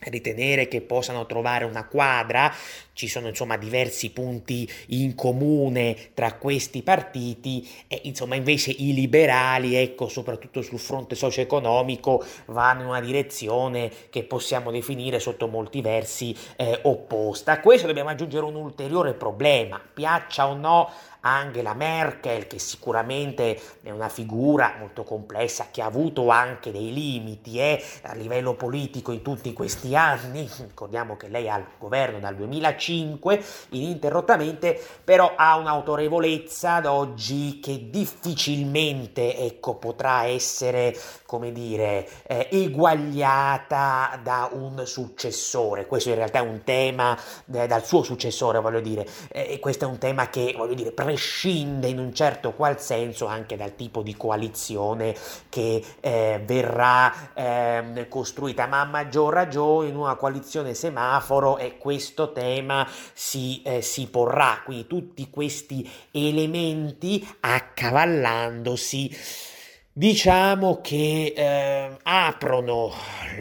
ritenere 0.09 0.67
che 0.67 0.81
possano 0.81 1.25
trovare 1.25 1.65
una 1.65 1.85
quadra, 1.85 2.53
ci 2.93 3.07
sono 3.07 3.27
insomma 3.27 3.57
diversi 3.57 4.11
punti 4.11 4.69
in 4.87 5.15
comune 5.15 6.11
tra 6.13 6.33
questi 6.33 6.81
partiti 6.81 7.67
e 7.87 8.01
insomma 8.03 8.35
invece 8.35 8.71
i 8.71 8.93
liberali, 8.93 9.75
ecco, 9.75 10.07
soprattutto 10.07 10.61
sul 10.61 10.79
fronte 10.79 11.15
socio-economico, 11.15 12.23
vanno 12.47 12.81
in 12.81 12.87
una 12.87 13.01
direzione 13.01 13.91
che 14.09 14.23
possiamo 14.23 14.71
definire 14.71 15.19
sotto 15.19 15.47
molti 15.47 15.81
versi 15.81 16.35
eh, 16.55 16.79
opposta. 16.83 17.53
A 17.53 17.59
questo 17.59 17.87
dobbiamo 17.87 18.09
aggiungere 18.09 18.45
un 18.45 18.55
ulteriore 18.55 19.13
problema, 19.13 19.81
piaccia 19.93 20.47
o 20.47 20.55
no 20.55 20.89
Angela 21.21 21.73
Merkel, 21.73 22.47
che 22.47 22.59
sicuramente 22.59 23.59
è 23.83 23.91
una 23.91 24.09
figura 24.09 24.75
molto 24.79 25.03
complessa, 25.03 25.67
che 25.71 25.81
ha 25.81 25.85
avuto 25.85 26.29
anche 26.29 26.71
dei 26.71 26.93
limiti 26.93 27.59
eh, 27.59 27.83
a 28.03 28.13
livello 28.13 28.53
politico 28.53 29.11
in 29.11 29.21
tutti 29.21 29.53
questi 29.53 29.95
anni, 29.95 30.49
ricordiamo 30.59 31.17
che 31.17 31.27
lei 31.27 31.49
ha 31.49 31.57
il 31.57 31.65
governo 31.77 32.19
dal 32.19 32.35
2005 32.35 33.43
ininterrottamente, 33.69 34.79
però 35.03 35.33
ha 35.35 35.57
un'autorevolezza 35.57 36.75
ad 36.75 36.85
oggi 36.85 37.59
che 37.59 37.89
difficilmente 37.89 39.37
ecco, 39.37 39.75
potrà 39.75 40.25
essere, 40.25 40.95
come 41.31 41.53
dire, 41.53 42.05
eh, 42.27 42.49
eguagliata 42.51 44.19
da 44.21 44.49
un 44.51 44.85
successore. 44.85 45.85
Questo 45.85 46.09
in 46.09 46.15
realtà 46.15 46.39
è 46.39 46.41
un 46.41 46.61
tema 46.65 47.17
eh, 47.53 47.67
dal 47.67 47.85
suo 47.85 48.03
successore, 48.03 48.59
voglio 48.59 48.81
dire, 48.81 49.07
eh, 49.31 49.53
e 49.53 49.59
questo 49.59 49.85
è 49.85 49.87
un 49.87 49.97
tema 49.97 50.27
che, 50.27 50.53
voglio 50.57 50.73
dire, 50.73 50.91
prescinde 50.91 51.87
in 51.87 51.99
un 51.99 52.13
certo 52.13 52.51
qual 52.51 52.81
senso 52.81 53.27
anche 53.27 53.55
dal 53.55 53.75
tipo 53.75 54.01
di 54.01 54.17
coalizione 54.17 55.15
che 55.47 55.81
eh, 56.01 56.43
verrà 56.45 57.31
ehm, 57.33 58.09
costruita, 58.09 58.67
ma 58.67 58.81
a 58.81 58.85
maggior 58.85 59.33
ragione 59.33 59.87
in 59.87 59.95
una 59.95 60.15
coalizione 60.15 60.73
semaforo 60.73 61.59
e 61.59 61.77
questo 61.77 62.33
tema 62.33 62.85
si, 63.13 63.61
eh, 63.63 63.81
si 63.81 64.07
porrà, 64.07 64.63
quindi 64.65 64.85
tutti 64.85 65.29
questi 65.29 65.89
elementi 66.11 67.25
accavallandosi 67.39 69.49
diciamo 69.93 70.79
che 70.81 71.33
eh, 71.35 71.97
aprono 72.03 72.91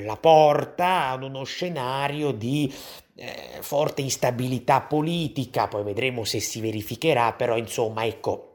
la 0.05 0.17
porta 0.17 1.11
ad 1.11 1.23
uno 1.23 1.45
scenario 1.45 2.33
di 2.33 2.73
eh, 3.15 3.59
forte 3.61 4.03
instabilità 4.03 4.81
politica, 4.81 5.69
poi 5.69 5.83
vedremo 5.85 6.25
se 6.25 6.41
si 6.41 6.61
verificherà, 6.61 7.33
però 7.33 7.57
insomma 7.57 8.05
ecco 8.05 8.51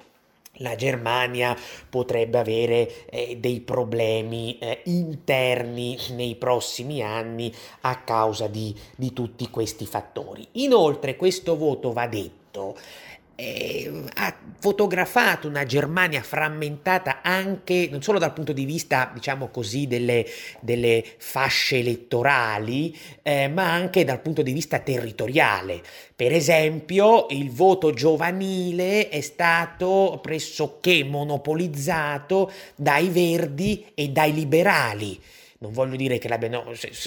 la 0.59 0.75
Germania 0.75 1.55
potrebbe 1.89 2.37
avere 2.37 3.05
eh, 3.09 3.37
dei 3.37 3.59
problemi 3.59 4.57
eh, 4.57 4.81
interni 4.85 5.97
nei 6.11 6.35
prossimi 6.35 7.01
anni 7.01 7.53
a 7.81 7.99
causa 7.99 8.47
di, 8.47 8.73
di 8.95 9.11
tutti 9.13 9.49
questi 9.49 9.85
fattori. 9.85 10.47
Inoltre 10.53 11.15
questo 11.15 11.57
voto 11.57 11.91
va 11.91 12.07
detto 12.07 12.77
eh, 13.35 14.03
ha 14.15 14.35
fotografato 14.59 15.47
una 15.47 15.65
Germania 15.65 16.21
frammentata 16.21 17.21
anche 17.21 17.87
non 17.91 18.01
solo 18.01 18.17
dal 18.17 18.33
punto 18.33 18.53
di 18.53 18.65
vista, 18.65 19.11
diciamo 19.13 19.49
così, 19.49 19.87
delle, 19.87 20.25
delle 20.61 21.03
fasce 21.17 21.79
elettorali, 21.79 22.97
eh, 23.21 23.47
ma 23.47 23.71
anche 23.71 24.03
dal 24.03 24.21
punto 24.21 24.41
di 24.41 24.53
vista 24.53 24.79
territoriale. 24.79 25.81
Per 26.15 26.31
esempio, 26.31 27.27
il 27.29 27.51
voto 27.51 27.91
giovanile 27.91 29.09
è 29.09 29.21
stato 29.21 30.19
pressoché 30.21 31.03
monopolizzato 31.03 32.51
dai 32.75 33.09
verdi 33.09 33.85
e 33.93 34.09
dai 34.09 34.33
liberali. 34.33 35.19
Non 35.57 35.71
voglio 35.71 35.95
dire 35.95 36.17
che, 36.17 36.27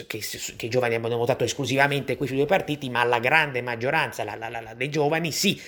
che, 0.07 0.21
che, 0.57 0.67
i 0.67 0.69
giovani 0.71 0.95
abbiano 0.95 1.17
votato 1.17 1.45
esclusivamente 1.45 2.17
questi 2.17 2.35
due 2.35 2.47
partiti, 2.47 2.89
ma 2.91 3.05
la 3.05 3.19
grande 3.19 3.63
maggioranza 3.63 4.25
la, 4.25 4.37
la, 4.37 4.49
la, 4.49 4.75
dei 4.75 4.91
giovani 4.91 5.33
sì. 5.33 5.61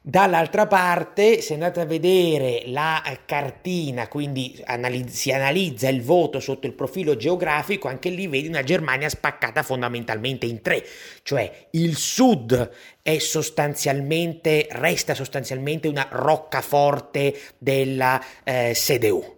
Dall'altra 0.00 0.66
parte, 0.68 1.40
se 1.40 1.54
andate 1.54 1.80
a 1.80 1.84
vedere 1.84 2.62
la 2.66 3.02
cartina, 3.26 4.06
quindi 4.06 4.58
analizz- 4.64 5.14
si 5.14 5.32
analizza 5.32 5.88
il 5.88 6.02
voto 6.02 6.38
sotto 6.38 6.66
il 6.66 6.72
profilo 6.72 7.16
geografico, 7.16 7.88
anche 7.88 8.08
lì 8.08 8.28
vedi 8.28 8.46
una 8.46 8.62
Germania 8.62 9.08
spaccata 9.08 9.62
fondamentalmente 9.62 10.46
in 10.46 10.62
tre, 10.62 10.86
cioè 11.22 11.66
il 11.72 11.96
sud 11.96 12.70
è 13.02 13.18
sostanzialmente, 13.18 14.68
resta 14.70 15.14
sostanzialmente 15.14 15.88
una 15.88 16.06
roccaforte 16.10 17.36
della 17.58 18.22
eh, 18.44 18.70
CDU. 18.74 19.36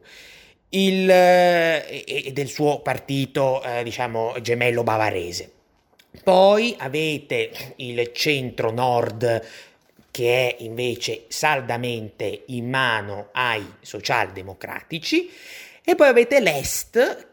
Il, 0.68 1.10
eh, 1.10 2.04
e 2.06 2.30
del 2.32 2.48
suo 2.48 2.80
partito, 2.80 3.62
eh, 3.64 3.82
diciamo, 3.82 4.34
gemello 4.40 4.84
bavarese. 4.84 5.52
Poi 6.22 6.74
avete 6.78 7.50
il 7.76 8.10
centro-nord 8.12 9.42
che 10.10 10.56
è 10.56 10.62
invece 10.62 11.24
saldamente 11.28 12.44
in 12.46 12.68
mano 12.68 13.28
ai 13.32 13.64
socialdemocratici, 13.80 15.30
e 15.82 15.94
poi 15.94 16.08
avete 16.08 16.40
l'Est 16.40 17.28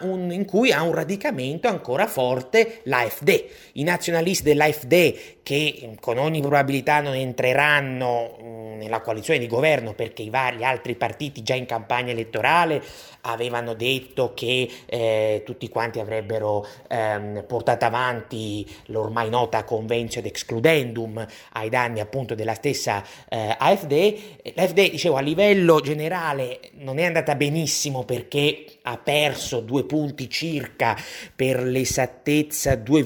un, 0.00 0.32
in 0.32 0.44
cui 0.44 0.72
ha 0.72 0.82
un 0.82 0.94
radicamento 0.94 1.68
ancora 1.68 2.06
forte 2.06 2.80
l'AfD. 2.84 3.44
I 3.72 3.82
nazionalisti 3.82 4.44
dell'AfD 4.44 5.41
che 5.42 5.96
con 6.00 6.18
ogni 6.18 6.40
probabilità 6.40 7.00
non 7.00 7.14
entreranno 7.14 8.36
mm, 8.40 8.76
nella 8.78 9.00
coalizione 9.00 9.38
di 9.38 9.46
governo 9.46 9.94
perché 9.94 10.22
i 10.22 10.30
vari 10.30 10.64
altri 10.64 10.94
partiti 10.94 11.42
già 11.42 11.54
in 11.54 11.66
campagna 11.66 12.12
elettorale 12.12 12.82
avevano 13.22 13.74
detto 13.74 14.32
che 14.34 14.68
eh, 14.86 15.42
tutti 15.44 15.68
quanti 15.68 16.00
avrebbero 16.00 16.66
ehm, 16.88 17.44
portato 17.46 17.84
avanti 17.84 18.66
l'ormai 18.86 19.28
nota 19.28 19.64
convention 19.64 20.24
excludendum 20.24 21.24
ai 21.52 21.68
danni 21.68 22.00
appunto 22.00 22.34
della 22.34 22.54
stessa 22.54 23.04
eh, 23.28 23.54
AfD. 23.56 24.18
L'AfD, 24.54 24.90
dicevo, 24.90 25.16
a 25.16 25.20
livello 25.20 25.80
generale 25.80 26.60
non 26.78 26.98
è 26.98 27.04
andata 27.04 27.34
benissimo 27.34 28.04
perché 28.04 28.64
ha 28.82 28.96
perso 28.98 29.60
due 29.60 29.84
punti 29.84 30.28
circa 30.28 30.96
per 31.34 31.62
l'esattezza 31.62 32.74
2, 32.74 33.04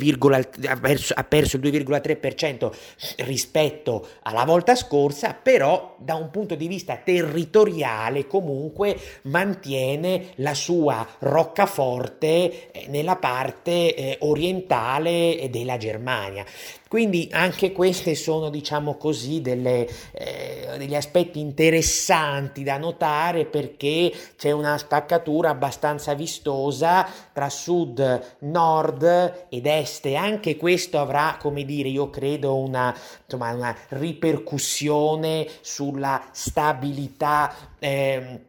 ha, 0.66 0.76
perso, 0.76 1.14
ha 1.14 1.24
perso 1.24 1.56
il 1.56 1.62
2,3% 1.62 2.72
rispetto 3.18 4.08
alla 4.22 4.44
volta 4.44 4.74
scorsa, 4.74 5.34
però 5.34 5.96
da 5.98 6.14
un 6.14 6.30
punto 6.30 6.54
di 6.54 6.68
vista 6.68 6.96
territoriale 6.96 8.26
comunque 8.26 8.98
mantiene 9.22 10.28
la 10.36 10.54
sua 10.54 11.06
roccaforte 11.20 12.70
eh, 12.72 12.86
nella 12.88 13.16
parte 13.16 13.94
eh, 13.94 14.16
orientale 14.20 15.48
della 15.50 15.76
Germania. 15.76 16.44
Quindi 16.88 17.28
anche 17.32 17.72
queste 17.72 18.14
sono, 18.14 18.48
diciamo 18.48 18.96
così, 18.96 19.40
delle, 19.40 19.88
eh, 20.12 20.76
degli 20.78 20.94
aspetti 20.94 21.40
interessanti 21.40 22.62
da 22.62 22.78
notare 22.78 23.44
perché 23.44 24.12
c'è 24.36 24.52
una 24.52 24.78
spaccatura 24.78 25.50
abbastanza 25.50 26.14
vistosa 26.14 27.08
tra 27.32 27.48
sud, 27.50 28.36
nord 28.40 29.46
ed 29.48 29.66
est 29.66 30.06
e 30.06 30.14
anche 30.14 30.56
questo 30.56 31.00
avrà, 31.00 31.36
come 31.40 31.64
dire, 31.64 31.88
io 31.88 32.08
credo 32.08 32.56
una, 32.56 32.96
insomma, 33.24 33.52
una 33.52 33.76
ripercussione 33.88 35.48
sulla 35.62 36.22
stabilità. 36.30 37.52
Eh, 37.80 38.40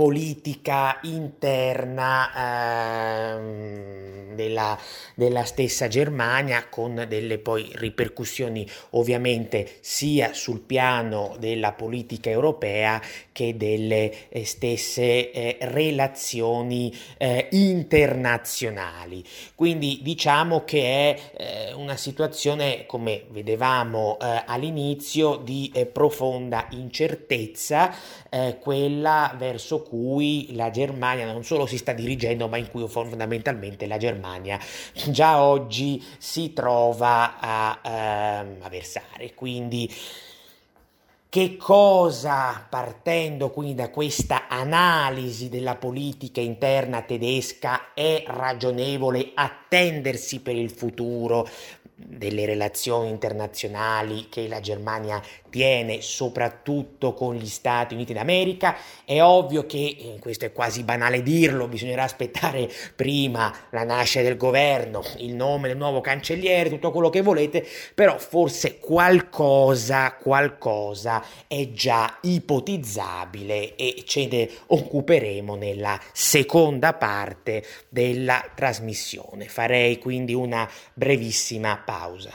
politica 0.00 0.98
interna 1.02 2.30
ehm, 3.36 4.34
della, 4.34 4.78
della, 5.14 5.44
stessa 5.44 5.88
Germania 5.88 6.68
con 6.70 7.04
delle 7.06 7.36
poi 7.36 7.70
ripercussioni 7.74 8.66
ovviamente 8.92 9.76
sia 9.80 10.32
sul 10.32 10.60
piano 10.60 11.36
della 11.38 11.72
politica 11.72 12.30
europea 12.30 12.98
che 13.40 13.56
delle 13.56 14.28
eh, 14.28 14.44
stesse 14.44 15.30
eh, 15.30 15.56
relazioni 15.60 16.94
eh, 17.16 17.48
internazionali. 17.52 19.24
Quindi 19.54 20.00
diciamo 20.02 20.62
che 20.64 20.82
è 20.82 21.20
eh, 21.36 21.72
una 21.72 21.96
situazione, 21.96 22.84
come 22.84 23.24
vedevamo 23.30 24.18
eh, 24.20 24.42
all'inizio, 24.44 25.36
di 25.36 25.72
eh, 25.74 25.86
profonda 25.86 26.66
incertezza, 26.72 27.94
quella 28.60 29.34
verso 29.36 29.82
cui 29.82 30.54
la 30.54 30.70
Germania 30.70 31.26
non 31.32 31.42
solo 31.42 31.66
si 31.66 31.76
sta 31.78 31.92
dirigendo, 31.92 32.46
ma 32.46 32.58
in 32.58 32.70
cui 32.70 32.86
fondamentalmente 32.86 33.88
la 33.88 33.96
Germania 33.96 34.56
già 35.08 35.42
oggi 35.42 36.00
si 36.18 36.52
trova 36.52 37.40
a, 37.40 37.80
ehm, 37.82 38.58
a 38.60 38.68
versare. 38.68 39.34
Quindi 39.34 39.90
che 41.30 41.56
cosa, 41.56 42.66
partendo 42.68 43.50
quindi 43.50 43.76
da 43.76 43.90
questa 43.90 44.48
analisi 44.48 45.48
della 45.48 45.76
politica 45.76 46.40
interna 46.40 47.02
tedesca, 47.02 47.94
è 47.94 48.24
ragionevole 48.26 49.30
attendersi 49.32 50.40
per 50.40 50.56
il 50.56 50.70
futuro 50.70 51.48
delle 52.06 52.46
relazioni 52.46 53.10
internazionali 53.10 54.28
che 54.28 54.48
la 54.48 54.60
Germania 54.60 55.22
tiene 55.50 56.00
soprattutto 56.00 57.12
con 57.12 57.34
gli 57.34 57.46
Stati 57.46 57.94
Uniti 57.94 58.12
d'America. 58.12 58.76
È 59.04 59.20
ovvio 59.22 59.66
che, 59.66 60.16
questo 60.20 60.46
è 60.46 60.52
quasi 60.52 60.82
banale 60.82 61.22
dirlo, 61.22 61.68
bisognerà 61.68 62.04
aspettare 62.04 62.70
prima 62.94 63.52
la 63.70 63.84
nascita 63.84 64.22
del 64.22 64.36
governo, 64.36 65.02
il 65.18 65.34
nome 65.34 65.68
del 65.68 65.76
nuovo 65.76 66.00
cancelliere, 66.00 66.70
tutto 66.70 66.90
quello 66.90 67.10
che 67.10 67.20
volete, 67.20 67.66
però 67.94 68.16
forse 68.18 68.78
qualcosa, 68.78 70.14
qualcosa 70.14 71.22
è 71.46 71.70
già 71.70 72.18
ipotizzabile 72.22 73.74
e 73.74 74.04
ce 74.06 74.26
ne 74.30 74.48
occuperemo 74.66 75.56
nella 75.56 76.00
seconda 76.12 76.94
parte 76.94 77.64
della 77.88 78.42
trasmissione. 78.54 79.48
Farei 79.48 79.98
quindi 79.98 80.32
una 80.32 80.68
brevissima 80.94 81.76
pausa. 81.90 82.30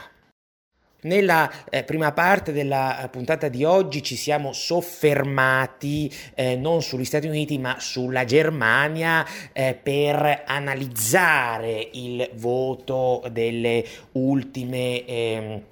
Nella 1.02 1.50
eh, 1.70 1.82
prima 1.82 2.12
parte 2.12 2.52
della 2.52 3.04
eh, 3.04 3.08
puntata 3.08 3.48
di 3.48 3.64
oggi 3.64 4.02
ci 4.02 4.16
siamo 4.16 4.52
soffermati 4.52 6.12
eh, 6.34 6.56
non 6.56 6.82
sugli 6.82 7.04
Stati 7.06 7.26
Uniti 7.26 7.58
ma 7.58 7.76
sulla 7.78 8.24
Germania 8.24 9.24
eh, 9.52 9.78
per 9.80 10.42
analizzare 10.46 11.88
il 11.92 12.28
voto 12.34 13.24
delle 13.30 13.84
ultime 14.12 15.04
ehm, 15.06 15.62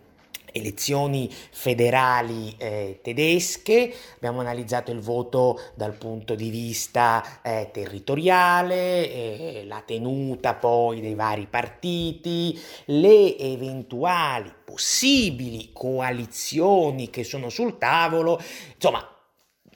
elezioni 0.54 1.28
federali 1.50 2.54
eh, 2.56 3.00
tedesche, 3.02 3.92
abbiamo 4.14 4.40
analizzato 4.40 4.92
il 4.92 5.00
voto 5.00 5.60
dal 5.74 5.94
punto 5.94 6.36
di 6.36 6.48
vista 6.48 7.40
eh, 7.42 7.70
territoriale, 7.72 9.10
eh, 9.12 9.64
la 9.66 9.82
tenuta 9.84 10.54
poi 10.54 11.00
dei 11.00 11.14
vari 11.14 11.46
partiti, 11.50 12.58
le 12.86 13.36
eventuali 13.36 14.52
possibili 14.64 15.70
coalizioni 15.72 17.10
che 17.10 17.24
sono 17.24 17.48
sul 17.48 17.76
tavolo, 17.76 18.40
insomma 18.74 19.13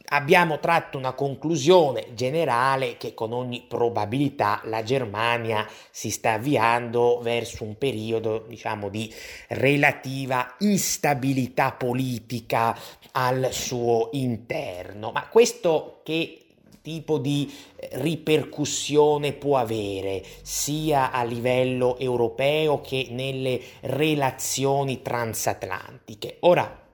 abbiamo 0.08 0.58
tratto 0.58 0.98
una 0.98 1.12
conclusione 1.12 2.14
generale 2.14 2.96
che 2.96 3.14
con 3.14 3.32
ogni 3.32 3.64
probabilità 3.66 4.60
la 4.64 4.82
Germania 4.82 5.66
si 5.90 6.10
sta 6.10 6.32
avviando 6.34 7.20
verso 7.22 7.64
un 7.64 7.76
periodo, 7.76 8.44
diciamo, 8.46 8.88
di 8.88 9.12
relativa 9.48 10.54
instabilità 10.58 11.72
politica 11.72 12.76
al 13.12 13.48
suo 13.50 14.10
interno. 14.12 15.10
Ma 15.12 15.26
questo 15.28 16.00
che 16.02 16.42
tipo 16.80 17.18
di 17.18 17.52
ripercussione 17.92 19.32
può 19.34 19.58
avere 19.58 20.24
sia 20.42 21.10
a 21.10 21.22
livello 21.22 21.98
europeo 21.98 22.80
che 22.80 23.08
nelle 23.10 23.60
relazioni 23.80 25.02
transatlantiche. 25.02 26.36
Ora, 26.40 26.86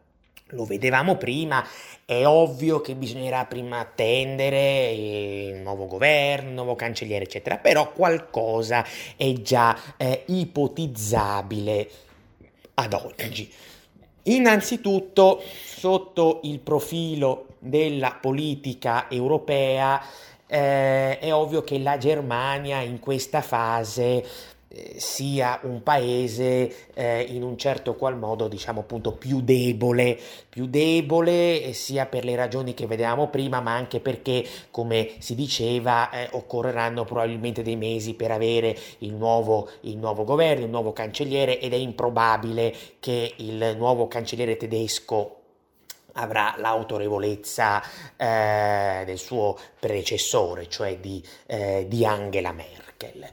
lo 0.54 0.64
vedevamo 0.64 1.16
prima, 1.16 1.64
è 2.04 2.26
ovvio 2.26 2.80
che 2.80 2.94
bisognerà 2.94 3.44
prima 3.44 3.80
attendere 3.80 4.90
il 4.90 5.56
nuovo 5.56 5.86
governo, 5.86 6.48
il 6.48 6.54
nuovo 6.54 6.74
cancelliere, 6.74 7.24
eccetera, 7.24 7.58
però 7.58 7.92
qualcosa 7.92 8.84
è 9.16 9.32
già 9.34 9.76
eh, 9.96 10.22
ipotizzabile 10.26 11.90
ad 12.74 12.92
oggi. 12.92 13.52
Innanzitutto, 14.24 15.42
sotto 15.64 16.40
il 16.44 16.60
profilo 16.60 17.48
della 17.58 18.16
politica 18.20 19.10
europea, 19.10 20.00
eh, 20.46 21.18
è 21.18 21.32
ovvio 21.32 21.62
che 21.62 21.78
la 21.78 21.98
Germania 21.98 22.80
in 22.80 23.00
questa 23.00 23.40
fase 23.40 24.24
sia 24.96 25.60
un 25.62 25.82
paese 25.82 26.90
eh, 26.94 27.22
in 27.22 27.42
un 27.42 27.56
certo 27.56 27.94
qual 27.94 28.16
modo 28.16 28.48
diciamo 28.48 28.80
appunto 28.80 29.12
più 29.12 29.40
debole 29.40 30.18
più 30.48 30.66
debole 30.66 31.62
eh, 31.62 31.72
sia 31.72 32.06
per 32.06 32.24
le 32.24 32.34
ragioni 32.34 32.74
che 32.74 32.86
vedevamo 32.86 33.28
prima 33.28 33.60
ma 33.60 33.74
anche 33.74 34.00
perché 34.00 34.44
come 34.70 35.10
si 35.18 35.34
diceva 35.34 36.10
eh, 36.10 36.28
occorreranno 36.32 37.04
probabilmente 37.04 37.62
dei 37.62 37.76
mesi 37.76 38.14
per 38.14 38.30
avere 38.30 38.76
il 38.98 39.14
nuovo, 39.14 39.68
il 39.82 39.96
nuovo 39.96 40.24
governo 40.24 40.64
il 40.64 40.70
nuovo 40.70 40.92
cancelliere 40.92 41.60
ed 41.60 41.72
è 41.72 41.76
improbabile 41.76 42.74
che 43.00 43.34
il 43.36 43.74
nuovo 43.76 44.08
cancelliere 44.08 44.56
tedesco 44.56 45.43
avrà 46.14 46.54
l'autorevolezza 46.58 47.82
eh, 48.16 49.02
del 49.06 49.18
suo 49.18 49.56
predecessore, 49.78 50.68
cioè 50.68 50.98
di, 50.98 51.22
eh, 51.46 51.86
di 51.88 52.04
Angela 52.04 52.52
Merkel. 52.52 53.28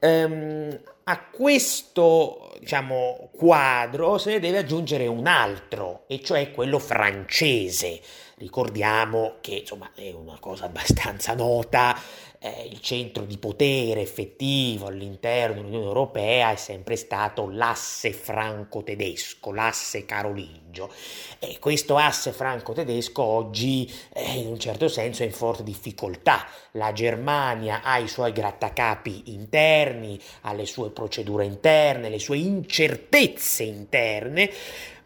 Um, 0.00 0.80
a 1.04 1.20
questo 1.30 2.54
diciamo, 2.60 3.30
quadro 3.34 4.18
se 4.18 4.32
ne 4.32 4.40
deve 4.40 4.58
aggiungere 4.58 5.06
un 5.06 5.26
altro, 5.26 6.04
e 6.06 6.22
cioè 6.22 6.50
quello 6.50 6.78
francese. 6.78 8.00
Ricordiamo 8.36 9.36
che 9.40 9.56
insomma, 9.56 9.90
è 9.94 10.12
una 10.12 10.38
cosa 10.38 10.66
abbastanza 10.66 11.34
nota, 11.34 11.98
eh, 12.40 12.68
il 12.70 12.80
centro 12.80 13.24
di 13.24 13.36
potere 13.36 14.00
effettivo 14.00 14.86
all'interno 14.86 15.56
dell'Unione 15.56 15.86
Europea 15.86 16.52
è 16.52 16.56
sempre 16.56 16.96
stato 16.96 17.48
l'asse 17.50 18.12
franco-tedesco, 18.12 19.52
l'asse 19.52 20.04
carolingio. 20.04 20.90
E 21.38 21.58
questo 21.58 21.96
asse 21.96 22.32
franco-tedesco 22.32 23.22
oggi 23.22 23.92
eh, 24.12 24.38
in 24.38 24.46
un 24.46 24.58
certo 24.58 24.88
senso 24.88 25.22
è 25.22 25.26
in 25.26 25.32
forte 25.32 25.64
difficoltà. 25.64 26.46
La 26.72 26.92
Germania 26.92 27.82
ha 27.82 27.98
i 27.98 28.08
suoi 28.08 28.32
grattacapi 28.32 29.32
interni, 29.32 30.18
ha 30.42 30.52
le 30.52 30.66
sue 30.66 30.90
procedure 30.90 31.44
interne, 31.44 32.08
le 32.08 32.18
sue 32.18 32.38
incertezze 32.38 33.64
interne 33.64 34.50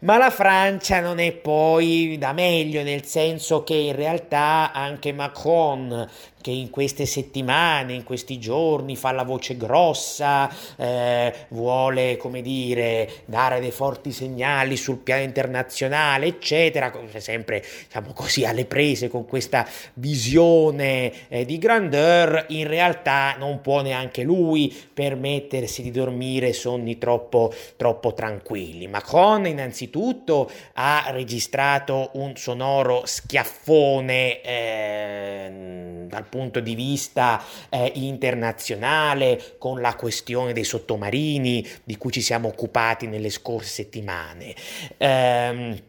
ma 0.03 0.17
la 0.17 0.29
Francia 0.29 0.99
non 0.99 1.19
è 1.19 1.31
poi 1.31 2.17
da 2.17 2.33
meglio, 2.33 2.83
nel 2.83 3.05
senso 3.05 3.63
che 3.63 3.73
in 3.73 3.95
realtà 3.95 4.71
anche 4.73 5.13
Macron 5.13 6.09
che 6.43 6.51
in 6.51 6.69
queste 6.69 7.05
settimane, 7.05 7.93
in 7.93 8.03
questi 8.03 8.37
giorni 8.37 8.97
fa 8.97 9.13
la 9.13 9.23
voce 9.23 9.55
grossa, 9.55 10.53
eh, 10.75 11.33
vuole, 11.47 12.17
come 12.17 12.41
dire, 12.41 13.09
dare 13.25 13.61
dei 13.61 13.71
forti 13.71 14.11
segnali 14.11 14.75
sul 14.75 14.97
piano 14.97 15.23
internazionale, 15.23 16.25
eccetera, 16.25 16.91
sempre, 17.15 17.63
diciamo 17.85 18.11
così, 18.11 18.43
alle 18.43 18.65
prese 18.65 19.07
con 19.07 19.25
questa 19.25 19.65
visione 19.93 21.29
eh, 21.29 21.45
di 21.45 21.57
grandeur, 21.57 22.47
in 22.49 22.67
realtà 22.67 23.35
non 23.39 23.61
può 23.61 23.81
neanche 23.81 24.23
lui 24.23 24.75
permettersi 24.93 25.81
di 25.81 25.91
dormire 25.91 26.51
sonni 26.51 26.97
troppo, 26.97 27.53
troppo 27.77 28.13
tranquilli. 28.13 28.87
Macron, 28.87 29.47
innanzitutto, 29.47 30.51
ha 30.73 31.05
registrato 31.11 32.09
un 32.15 32.35
sonoro 32.35 33.03
schiaffone 33.05 34.41
eh, 34.41 35.82
dal 36.13 36.25
punto 36.25 36.59
di 36.59 36.75
vista 36.75 37.43
eh, 37.69 37.91
internazionale 37.95 39.55
con 39.57 39.81
la 39.81 39.95
questione 39.95 40.53
dei 40.53 40.63
sottomarini 40.63 41.67
di 41.83 41.97
cui 41.97 42.11
ci 42.11 42.21
siamo 42.21 42.49
occupati 42.49 43.07
nelle 43.07 43.31
scorse 43.31 43.83
settimane. 43.83 44.53
Ehm, 44.97 45.81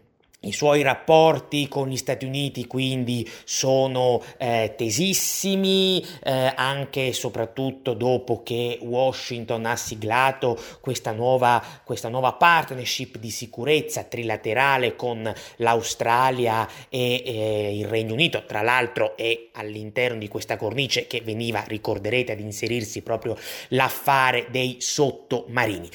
i 0.45 0.53
suoi 0.53 0.83
rapporti 0.83 1.69
con 1.69 1.89
gli 1.89 1.97
Stati 1.97 2.25
Uniti 2.25 2.67
quindi 2.67 3.29
sono 3.45 4.23
eh, 4.37 4.75
tesissimi, 4.77 6.05
eh, 6.23 6.53
anche 6.55 7.09
e 7.09 7.13
soprattutto 7.13 7.95
dopo 7.95 8.43
che 8.43 8.79
Washington 8.83 9.67
ha 9.67 9.77
siglato 9.77 10.59
questa 10.81 11.13
nuova, 11.13 11.63
questa 11.85 12.09
nuova 12.09 12.33
partnership 12.33 13.19
di 13.19 13.31
sicurezza 13.31 14.05
trilaterale 14.05 14.97
con 14.97 15.33
l'Australia 15.57 16.69
e 16.89 17.23
eh, 17.25 17.79
il 17.79 17.87
Regno 17.87 18.15
Unito. 18.15 18.45
Tra 18.47 18.63
l'altro 18.63 19.17
è 19.17 19.49
all'interno 19.53 20.19
di 20.19 20.29
questa 20.29 20.57
cornice 20.57 21.07
che 21.07 21.21
veniva, 21.21 21.65
ricorderete, 21.67 22.33
ad 22.33 22.41
inserirsi 22.41 23.03
proprio 23.03 23.37
l'affare 23.69 24.47
dei 24.51 24.77
sottomarini. 24.81 25.89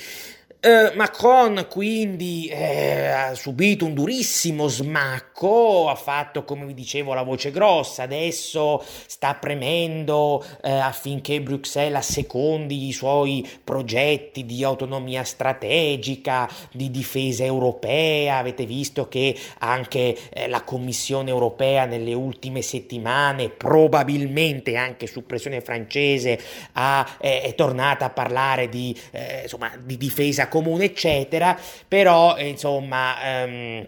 Uh, 0.61 0.93
Macron 0.97 1.67
quindi 1.69 2.47
eh, 2.47 3.07
ha 3.07 3.33
subito 3.33 3.85
un 3.85 3.93
durissimo 3.93 4.67
smacco, 4.67 5.87
ha 5.87 5.95
fatto 5.95 6.43
come 6.43 6.65
vi 6.65 6.73
dicevo 6.73 7.13
la 7.13 7.21
voce 7.21 7.49
grossa, 7.49 8.03
adesso 8.03 8.83
sta 9.05 9.35
premendo 9.35 10.45
eh, 10.61 10.69
affinché 10.69 11.39
Bruxelles 11.39 11.99
assecondi 11.99 12.89
i 12.89 12.91
suoi 12.91 13.49
progetti 13.63 14.45
di 14.45 14.61
autonomia 14.65 15.23
strategica, 15.23 16.49
di 16.73 16.91
difesa 16.91 17.45
europea, 17.45 18.39
avete 18.39 18.65
visto 18.65 19.07
che 19.07 19.33
anche 19.59 20.17
eh, 20.29 20.49
la 20.49 20.63
Commissione 20.63 21.29
europea 21.29 21.85
nelle 21.85 22.13
ultime 22.13 22.61
settimane, 22.61 23.47
probabilmente 23.47 24.75
anche 24.75 25.07
su 25.07 25.25
pressione 25.25 25.61
francese, 25.61 26.37
ha, 26.73 27.15
eh, 27.21 27.43
è 27.43 27.55
tornata 27.55 28.03
a 28.03 28.09
parlare 28.09 28.67
di, 28.67 28.93
eh, 29.11 29.43
insomma, 29.43 29.71
di 29.81 29.95
difesa 29.95 30.47
comune, 30.49 30.83
eccetera, 30.85 31.57
però 31.87 32.35
eh, 32.35 32.47
insomma... 32.47 33.23
Ehm, 33.23 33.87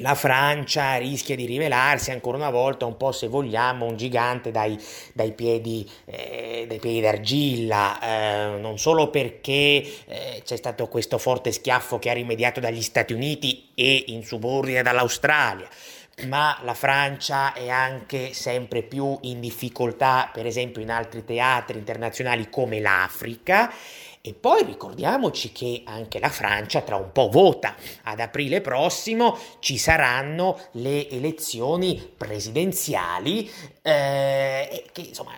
la 0.00 0.14
Francia 0.14 0.96
rischia 0.96 1.36
di 1.36 1.46
rivelarsi 1.46 2.10
ancora 2.10 2.36
una 2.36 2.50
volta 2.50 2.84
un 2.84 2.96
po' 2.96 3.12
se 3.12 3.28
vogliamo 3.28 3.86
un 3.86 3.96
gigante 3.96 4.50
dai, 4.50 4.78
dai, 5.14 5.32
piedi, 5.32 5.88
eh, 6.04 6.66
dai 6.68 6.78
piedi, 6.78 7.00
d'argilla, 7.00 7.98
eh, 8.00 8.60
non 8.60 8.78
solo 8.78 9.08
perché 9.08 9.82
eh, 10.06 10.42
c'è 10.44 10.56
stato 10.56 10.88
questo 10.88 11.18
forte 11.18 11.52
schiaffo 11.52 11.98
che 11.98 12.10
ha 12.10 12.14
rimediato 12.14 12.60
dagli 12.60 12.82
Stati 12.82 13.12
Uniti 13.12 13.70
e 13.74 14.04
in 14.08 14.22
subordine 14.22 14.82
dall'Australia, 14.82 15.68
ma 16.26 16.58
la 16.62 16.74
Francia 16.74 17.54
è 17.54 17.68
anche 17.68 18.34
sempre 18.34 18.82
più 18.82 19.18
in 19.22 19.40
difficoltà, 19.40 20.30
per 20.32 20.46
esempio 20.46 20.82
in 20.82 20.90
altri 20.90 21.24
teatri 21.24 21.78
internazionali 21.78 22.50
come 22.50 22.80
l'Africa 22.80 23.72
e 24.26 24.34
poi 24.34 24.64
ricordiamoci 24.64 25.52
che 25.52 25.82
anche 25.84 26.18
la 26.18 26.30
Francia 26.30 26.80
tra 26.80 26.96
un 26.96 27.12
po' 27.12 27.28
vota. 27.28 27.76
Ad 28.02 28.18
aprile 28.18 28.60
prossimo 28.60 29.38
ci 29.60 29.78
saranno 29.78 30.58
le 30.72 31.08
elezioni 31.08 32.12
presidenziali 32.16 33.48
eh, 33.82 34.84
che 34.90 35.00
insomma 35.00 35.36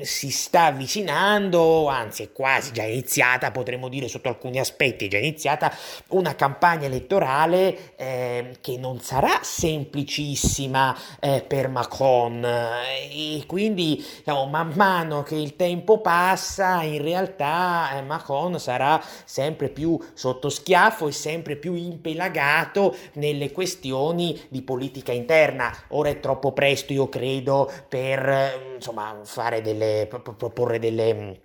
si 0.00 0.30
sta 0.30 0.64
avvicinando, 0.64 1.88
anzi 1.88 2.24
è 2.24 2.32
quasi 2.32 2.72
già 2.72 2.82
iniziata, 2.82 3.50
potremmo 3.50 3.88
dire 3.88 4.08
sotto 4.08 4.28
alcuni 4.28 4.58
aspetti, 4.58 5.06
è 5.06 5.08
già 5.08 5.18
iniziata 5.18 5.72
una 6.08 6.34
campagna 6.34 6.86
elettorale 6.86 7.96
eh, 7.96 8.56
che 8.60 8.76
non 8.78 9.00
sarà 9.00 9.40
semplicissima 9.42 10.96
eh, 11.20 11.44
per 11.46 11.68
Macron 11.68 12.44
e 12.44 13.44
quindi 13.46 14.04
diciamo, 14.18 14.46
man 14.46 14.72
mano 14.74 15.22
che 15.22 15.36
il 15.36 15.56
tempo 15.56 16.00
passa 16.00 16.82
in 16.82 17.02
realtà 17.02 17.96
eh, 17.96 18.02
Macron 18.02 18.58
sarà 18.58 19.02
sempre 19.24 19.68
più 19.68 19.98
sotto 20.14 20.48
schiaffo 20.48 21.08
e 21.08 21.12
sempre 21.12 21.56
più 21.56 21.74
impelagato 21.74 22.96
nelle 23.14 23.52
questioni 23.52 24.40
di 24.48 24.62
politica 24.62 25.12
interna. 25.12 25.72
Ora 25.88 26.08
è 26.10 26.20
troppo 26.20 26.52
presto, 26.52 26.92
io 26.92 27.08
credo, 27.08 27.70
per 27.88 28.72
insomma, 28.74 29.18
fare 29.24 29.62
delle, 29.62 29.83
proporre 30.08 30.78
delle 30.78 31.42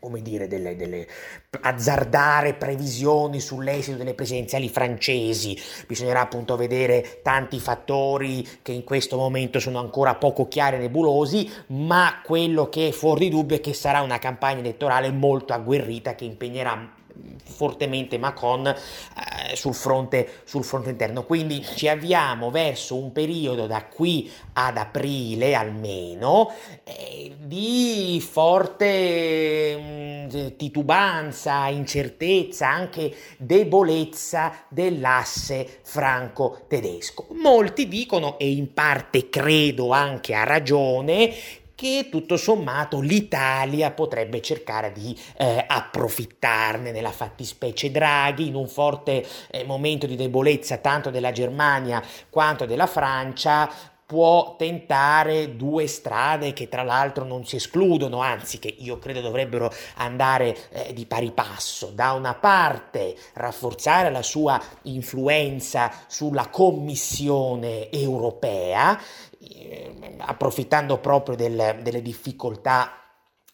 come 0.00 0.22
dire, 0.22 0.46
delle, 0.46 0.76
delle, 0.76 1.06
azzardare 1.62 2.54
previsioni 2.54 3.40
sull'esito 3.40 3.96
delle 3.96 4.14
presidenziali 4.14 4.68
francesi. 4.68 5.56
Bisognerà 5.86 6.20
appunto 6.20 6.56
vedere 6.56 7.20
tanti 7.22 7.58
fattori 7.58 8.46
che 8.62 8.72
in 8.72 8.84
questo 8.84 9.16
momento 9.16 9.58
sono 9.58 9.78
ancora 9.78 10.14
poco 10.14 10.48
chiari 10.48 10.76
e 10.76 10.80
nebulosi, 10.80 11.50
ma 11.68 12.20
quello 12.24 12.68
che 12.68 12.88
è 12.88 12.92
fuori 12.92 13.24
di 13.24 13.30
dubbio 13.30 13.56
è 13.56 13.60
che 13.60 13.74
sarà 13.74 14.00
una 14.00 14.18
campagna 14.18 14.60
elettorale 14.60 15.10
molto 15.10 15.52
agguerrita 15.52 16.14
che 16.14 16.24
impegnerà 16.24 16.96
fortemente 17.44 18.18
Macron 18.18 18.66
eh, 18.66 19.56
sul, 19.56 19.74
fronte, 19.74 20.42
sul 20.44 20.64
fronte 20.64 20.90
interno. 20.90 21.24
Quindi 21.24 21.64
ci 21.74 21.88
avviamo 21.88 22.50
verso 22.50 22.96
un 22.96 23.12
periodo 23.12 23.66
da 23.66 23.84
qui 23.84 24.30
ad 24.54 24.76
aprile 24.76 25.54
almeno 25.54 26.52
eh, 26.84 27.34
di 27.38 28.24
forte 28.26 29.76
mh, 29.76 30.36
mm, 30.36 30.56
titubanza, 30.56 31.66
incertezza, 31.68 32.68
anche 32.68 33.14
debolezza 33.38 34.64
dell'asse 34.68 35.80
franco-tedesco. 35.82 37.28
Molti 37.30 37.88
dicono, 37.88 38.38
e 38.38 38.50
in 38.50 38.72
parte 38.72 39.28
credo 39.28 39.90
anche 39.90 40.34
a 40.34 40.44
ragione, 40.44 41.34
che 41.78 42.08
tutto 42.10 42.36
sommato 42.36 42.98
l'Italia 42.98 43.92
potrebbe 43.92 44.42
cercare 44.42 44.90
di 44.90 45.16
eh, 45.36 45.64
approfittarne 45.64 46.90
nella 46.90 47.12
fattispecie 47.12 47.92
Draghi 47.92 48.48
in 48.48 48.56
un 48.56 48.66
forte 48.66 49.24
eh, 49.48 49.62
momento 49.62 50.04
di 50.08 50.16
debolezza 50.16 50.78
tanto 50.78 51.10
della 51.10 51.30
Germania 51.30 52.02
quanto 52.30 52.66
della 52.66 52.88
Francia 52.88 53.70
può 54.08 54.56
tentare 54.56 55.54
due 55.54 55.86
strade 55.86 56.54
che 56.54 56.70
tra 56.70 56.82
l'altro 56.82 57.24
non 57.24 57.44
si 57.44 57.56
escludono, 57.56 58.22
anzi 58.22 58.58
che 58.58 58.74
io 58.78 58.98
credo 58.98 59.20
dovrebbero 59.20 59.70
andare 59.96 60.56
eh, 60.70 60.94
di 60.94 61.04
pari 61.04 61.30
passo. 61.30 61.90
Da 61.94 62.12
una 62.12 62.32
parte 62.32 63.14
rafforzare 63.34 64.10
la 64.10 64.22
sua 64.22 64.58
influenza 64.84 65.92
sulla 66.06 66.48
Commissione 66.48 67.90
europea 67.90 68.98
approfittando 70.18 70.98
proprio 70.98 71.36
del, 71.36 71.80
delle 71.82 72.02
difficoltà 72.02 73.07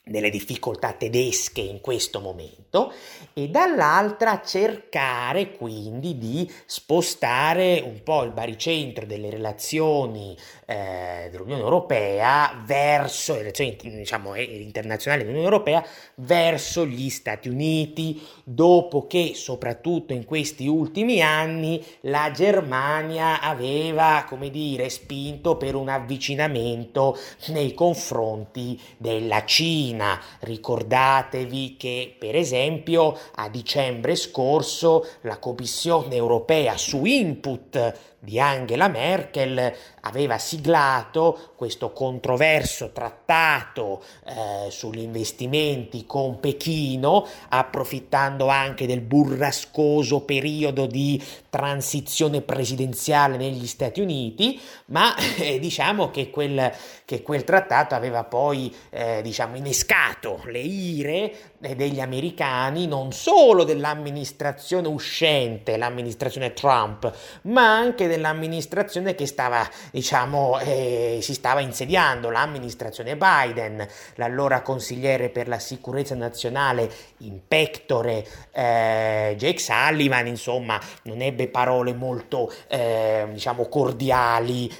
delle 0.06 0.28
difficoltà 0.28 0.92
tedesche 0.92 1.62
in 1.62 1.80
questo 1.80 2.20
momento 2.20 2.92
e 3.32 3.48
dall'altra 3.48 4.42
cercare 4.44 5.52
quindi 5.52 6.18
di 6.18 6.52
spostare 6.66 7.82
un 7.82 8.02
po' 8.02 8.22
il 8.22 8.32
baricentro 8.32 9.06
delle 9.06 9.30
relazioni 9.30 10.36
eh, 10.66 11.28
dell'Unione 11.30 11.62
Europea 11.62 12.62
verso 12.66 13.32
le 13.32 13.38
relazioni 13.38 13.76
diciamo, 13.80 14.34
internazionali 14.34 15.22
dell'Unione 15.22 15.50
Europea 15.50 15.82
verso 16.16 16.84
gli 16.84 17.08
Stati 17.08 17.48
Uniti 17.48 18.20
dopo 18.44 19.06
che 19.06 19.32
soprattutto 19.34 20.12
in 20.12 20.26
questi 20.26 20.66
ultimi 20.66 21.22
anni 21.22 21.82
la 22.02 22.30
Germania 22.30 23.40
aveva 23.40 24.26
come 24.28 24.50
dire 24.50 24.90
spinto 24.90 25.56
per 25.56 25.74
un 25.74 25.88
avvicinamento 25.88 27.16
nei 27.48 27.72
confronti 27.72 28.78
della 28.98 29.46
Cina 29.46 29.92
Cina. 29.94 30.20
Ricordatevi 30.40 31.76
che 31.78 32.14
per 32.18 32.34
esempio 32.34 33.16
a 33.36 33.48
dicembre 33.48 34.16
scorso 34.16 35.06
la 35.22 35.38
Commissione 35.38 36.16
europea 36.16 36.76
su 36.76 37.04
input 37.04 38.13
di 38.24 38.40
Angela 38.40 38.88
Merkel 38.88 39.72
aveva 40.00 40.38
siglato 40.38 41.52
questo 41.54 41.92
controverso 41.92 42.90
trattato 42.90 44.02
eh, 44.26 44.70
sugli 44.70 45.00
investimenti 45.00 46.06
con 46.06 46.40
Pechino, 46.40 47.26
approfittando 47.48 48.48
anche 48.48 48.86
del 48.86 49.00
burrascoso 49.00 50.22
periodo 50.22 50.86
di 50.86 51.22
transizione 51.48 52.40
presidenziale 52.40 53.36
negli 53.36 53.66
Stati 53.66 54.00
Uniti, 54.00 54.60
ma 54.86 55.14
eh, 55.36 55.58
diciamo 55.58 56.10
che 56.10 56.30
quel, 56.30 56.72
che 57.04 57.22
quel, 57.22 57.44
trattato 57.44 57.94
aveva 57.94 58.24
poi 58.24 58.74
eh, 58.90 59.20
diciamo, 59.22 59.56
innescato 59.56 60.40
le 60.46 60.60
ire 60.60 61.34
degli 61.74 62.00
americani, 62.00 62.86
non 62.86 63.12
solo 63.12 63.64
dell'amministrazione 63.64 64.88
uscente, 64.88 65.78
l'amministrazione 65.78 66.52
Trump, 66.52 67.10
ma 67.42 67.74
anche 67.74 68.06
dell'amministrazione 68.06 69.14
che 69.14 69.26
stava, 69.26 69.66
diciamo, 69.90 70.58
eh, 70.60 71.18
si 71.22 71.32
stava 71.32 71.60
insediando, 71.60 72.28
l'amministrazione 72.28 73.16
Biden, 73.16 73.86
l'allora 74.16 74.60
consigliere 74.60 75.30
per 75.30 75.48
la 75.48 75.58
sicurezza 75.58 76.14
nazionale 76.14 76.90
in 77.18 77.40
pectore 77.48 78.26
eh, 78.52 79.34
Jake 79.38 79.58
Sullivan, 79.58 80.26
insomma, 80.26 80.78
non 81.04 81.22
ebbe 81.22 81.48
parole 81.48 81.94
molto, 81.94 82.52
eh, 82.68 83.26
diciamo, 83.32 83.66
cordiali. 83.68 84.70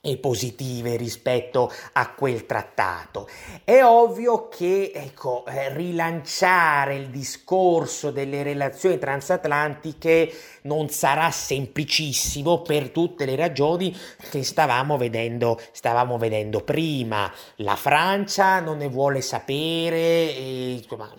E 0.00 0.16
positive 0.18 0.94
rispetto 0.94 1.72
a 1.94 2.12
quel 2.12 2.46
trattato. 2.46 3.28
È 3.64 3.82
ovvio 3.82 4.48
che 4.48 4.92
ecco, 4.94 5.44
eh, 5.46 5.74
rilanciare 5.74 6.94
il 6.94 7.08
discorso 7.08 8.12
delle 8.12 8.44
relazioni 8.44 8.96
transatlantiche 8.96 10.32
non 10.62 10.88
sarà 10.88 11.32
semplicissimo 11.32 12.62
per 12.62 12.90
tutte 12.90 13.24
le 13.24 13.34
ragioni 13.34 13.92
che 14.30 14.44
stavamo 14.44 14.96
vedendo, 14.96 15.60
stavamo 15.72 16.16
vedendo 16.16 16.60
prima. 16.60 17.28
La 17.56 17.74
Francia 17.74 18.60
non 18.60 18.76
ne 18.76 18.88
vuole 18.88 19.20
sapere, 19.20 20.32
e, 20.32 20.72
insomma, 20.74 21.12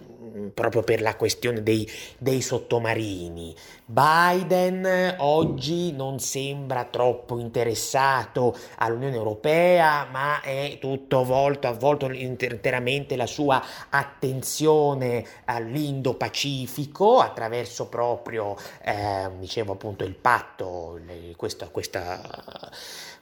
proprio 0.53 0.83
per 0.83 1.01
la 1.01 1.15
questione 1.15 1.63
dei, 1.63 1.89
dei 2.17 2.41
sottomarini. 2.41 3.55
Biden 3.85 5.15
oggi 5.17 5.91
non 5.91 6.19
sembra 6.19 6.85
troppo 6.85 7.39
interessato 7.39 8.55
all'Unione 8.77 9.15
Europea, 9.15 10.05
ma 10.11 10.41
è 10.41 10.77
tutto 10.79 11.23
volto, 11.23 11.67
avvolto 11.67 12.09
interamente 12.11 13.15
la 13.15 13.25
sua 13.25 13.63
attenzione 13.89 15.25
all'Indo-Pacifico 15.45 17.19
attraverso 17.19 17.87
proprio, 17.87 18.55
eh, 18.83 19.29
dicevo 19.39 19.73
appunto, 19.73 20.03
il 20.03 20.15
patto, 20.15 20.99
questo, 21.35 21.67
questa, 21.71 22.21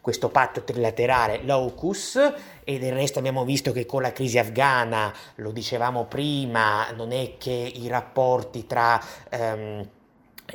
questo 0.07 0.29
patto 0.29 0.63
trilaterale 0.63 1.41
l'AUKUS 1.43 2.33
e 2.63 2.79
del 2.79 2.93
resto 2.93 3.19
abbiamo 3.19 3.43
visto 3.43 3.73
che 3.73 3.85
con 3.85 4.01
la 4.01 4.13
crisi 4.13 4.37
afghana, 4.37 5.13
lo 5.35 5.51
dicevamo 5.51 6.05
prima, 6.05 6.89
non 6.95 7.11
è 7.11 7.35
che 7.37 7.51
i 7.51 7.89
rapporti 7.89 8.65
tra... 8.65 9.03
Ehm, 9.29 9.89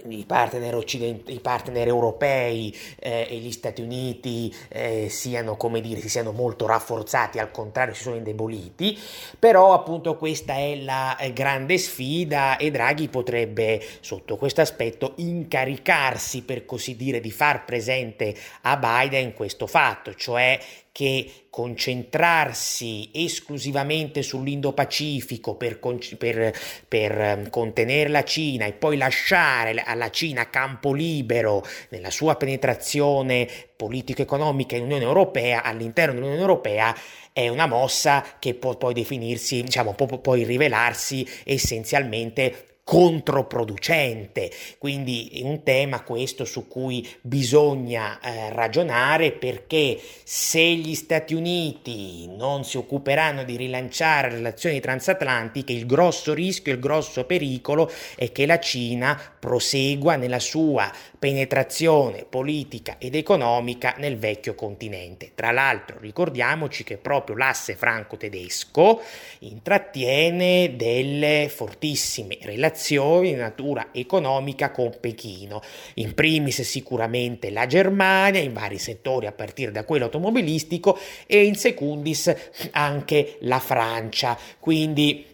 i 0.09 0.25
partner, 0.27 0.75
occident- 0.75 1.29
i 1.29 1.41
partner 1.41 1.87
europei 1.87 2.75
eh, 2.99 3.27
e 3.29 3.37
gli 3.37 3.53
Stati 3.53 3.83
Uniti 3.83 4.55
eh, 4.69 5.09
siano, 5.09 5.57
come 5.57 5.81
dire, 5.81 6.01
si 6.01 6.09
siano 6.09 6.33
molto 6.33 6.67
rafforzati, 6.67 7.39
al 7.39 7.51
contrario 7.51 7.95
si 7.95 8.03
sono 8.03 8.17
indeboliti, 8.17 8.99
però 9.39 9.73
appunto 9.75 10.17
questa 10.17 10.55
è 10.55 10.77
la 10.77 11.17
eh, 11.17 11.33
grande 11.33 11.79
sfida 11.79 12.57
e 12.57 12.71
Draghi 12.71 13.09
potrebbe 13.09 13.83
sotto 14.01 14.37
questo 14.37 14.61
aspetto 14.61 15.13
incaricarsi 15.17 16.43
per 16.43 16.65
così 16.65 16.97
dire 16.97 17.21
di 17.21 17.31
far 17.31 17.65
presente 17.65 18.35
a 18.63 18.77
Biden 18.77 19.35
questo 19.35 19.67
fatto, 19.67 20.15
cioè 20.15 20.59
che 20.93 21.47
concentrarsi 21.49 23.11
esclusivamente 23.15 24.23
sull'Indo-Pacifico 24.23 25.55
per, 25.55 25.79
per, 26.19 26.55
per, 26.87 27.21
ehm, 27.21 27.51
contenere 27.51 28.11
la 28.11 28.23
Cina 28.23 28.67
e 28.67 28.73
poi 28.73 28.99
lasciare 28.99 29.83
alla 29.83 30.11
Cina 30.11 30.51
campo 30.51 30.93
libero 30.93 31.65
nella 31.89 32.11
sua 32.11 32.37
penetrazione 32.37 33.49
politico-economica 33.75 34.77
in 34.77 34.85
Unione 34.85 35.05
Europea, 35.05 35.63
all'interno 35.63 36.13
dell'Unione 36.13 36.41
Europea, 36.41 36.95
è 37.33 37.49
una 37.49 37.67
mossa 37.67 38.25
che 38.39 38.55
può 38.55 38.77
poi 38.77 38.93
definirsi, 38.93 39.63
diciamo, 39.63 39.95
può 39.95 40.07
poi 40.19 40.45
rivelarsi 40.45 41.27
essenzialmente 41.45 42.72
controproducente. 42.85 44.51
Quindi 44.79 45.31
è 45.35 45.43
un 45.43 45.63
tema 45.63 46.03
questo 46.03 46.45
su 46.45 46.67
cui 46.67 47.09
bisogna 47.21 48.19
eh, 48.21 48.53
ragionare 48.53 49.33
perché 49.33 49.99
se 50.25 50.63
gli 50.63 50.95
Stati 50.95 51.35
Uniti 51.35 52.29
non 52.29 52.65
si 52.65 52.77
occuperanno 52.77 53.45
di 53.45 53.57
rilanciare 53.57 54.31
relazioni 54.31 54.81
transatlantiche, 54.81 55.73
il 55.73 55.87
grosso 55.87 56.35
rischio, 56.35 56.73
il 56.73 56.81
grosso 56.81 57.25
pericolo 57.25 57.91
è 58.17 58.33
che 58.33 58.47
la 58.47 58.59
Cina 58.59 59.21
prosegua 59.39 60.17
nella 60.17 60.41
sua 60.41 60.91
penetrazione 61.23 62.27
politica 62.29 62.97
ed 62.99 63.15
economica 63.15 63.95
nel 63.99 64.19
vecchio 64.19 64.57
continente. 64.57 65.31
Tra 65.37 65.53
l'altro 65.53 66.01
ricordiamoci 66.01 66.83
che 66.83 66.97
proprio 66.97 67.37
l'asse 67.37 67.77
franco-tedesco 67.77 69.01
intrattiene 69.39 70.75
delle 70.75 71.49
fortissime 71.49 72.39
relazioni 72.43 73.31
di 73.31 73.37
natura 73.37 73.91
economica 73.93 74.73
con 74.73 74.97
Pechino, 74.99 75.63
in 75.95 76.13
primis 76.13 76.63
sicuramente 76.63 77.51
la 77.51 77.67
Germania 77.67 78.41
in 78.41 78.53
vari 78.53 78.79
settori 78.79 79.27
a 79.27 79.33
partire 79.33 79.71
da 79.71 79.85
quello 79.85 80.07
automobilistico 80.07 80.99
e 81.29 81.45
in 81.45 81.55
secundis 81.55 82.35
anche 82.73 83.37
la 83.43 83.61
Francia. 83.61 84.37
Quindi 84.59 85.32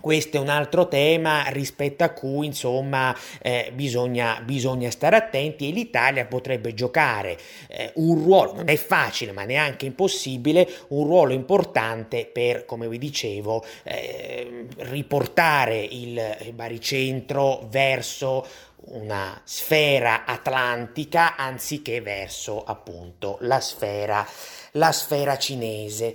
questo 0.00 0.36
è 0.36 0.40
un 0.40 0.48
altro 0.48 0.88
tema 0.88 1.44
rispetto 1.48 2.04
a 2.04 2.10
cui 2.10 2.46
insomma 2.46 3.16
eh, 3.40 3.70
bisogna, 3.74 4.40
bisogna, 4.44 4.90
stare 4.90 5.16
attenti 5.16 5.68
e 5.68 5.72
l'Italia 5.72 6.26
potrebbe 6.26 6.74
giocare 6.74 7.38
eh, 7.68 7.92
un 7.96 8.22
ruolo, 8.22 8.54
non 8.54 8.68
è 8.68 8.76
facile 8.76 9.32
ma 9.32 9.44
neanche 9.44 9.86
impossibile, 9.86 10.68
un 10.88 11.04
ruolo 11.04 11.32
importante 11.32 12.26
per, 12.26 12.64
come 12.64 12.88
vi 12.88 12.98
dicevo, 12.98 13.64
eh, 13.82 14.66
riportare 14.78 15.78
il, 15.78 16.48
baricentro 16.52 17.66
verso 17.70 18.46
una 18.90 19.40
sfera 19.44 20.24
atlantica 20.24 21.36
anziché 21.36 22.00
verso 22.00 22.62
appunto 22.64 23.38
la 23.40 23.60
sfera, 23.60 24.26
la 24.72 24.92
sfera 24.92 25.36
cinese. 25.36 26.14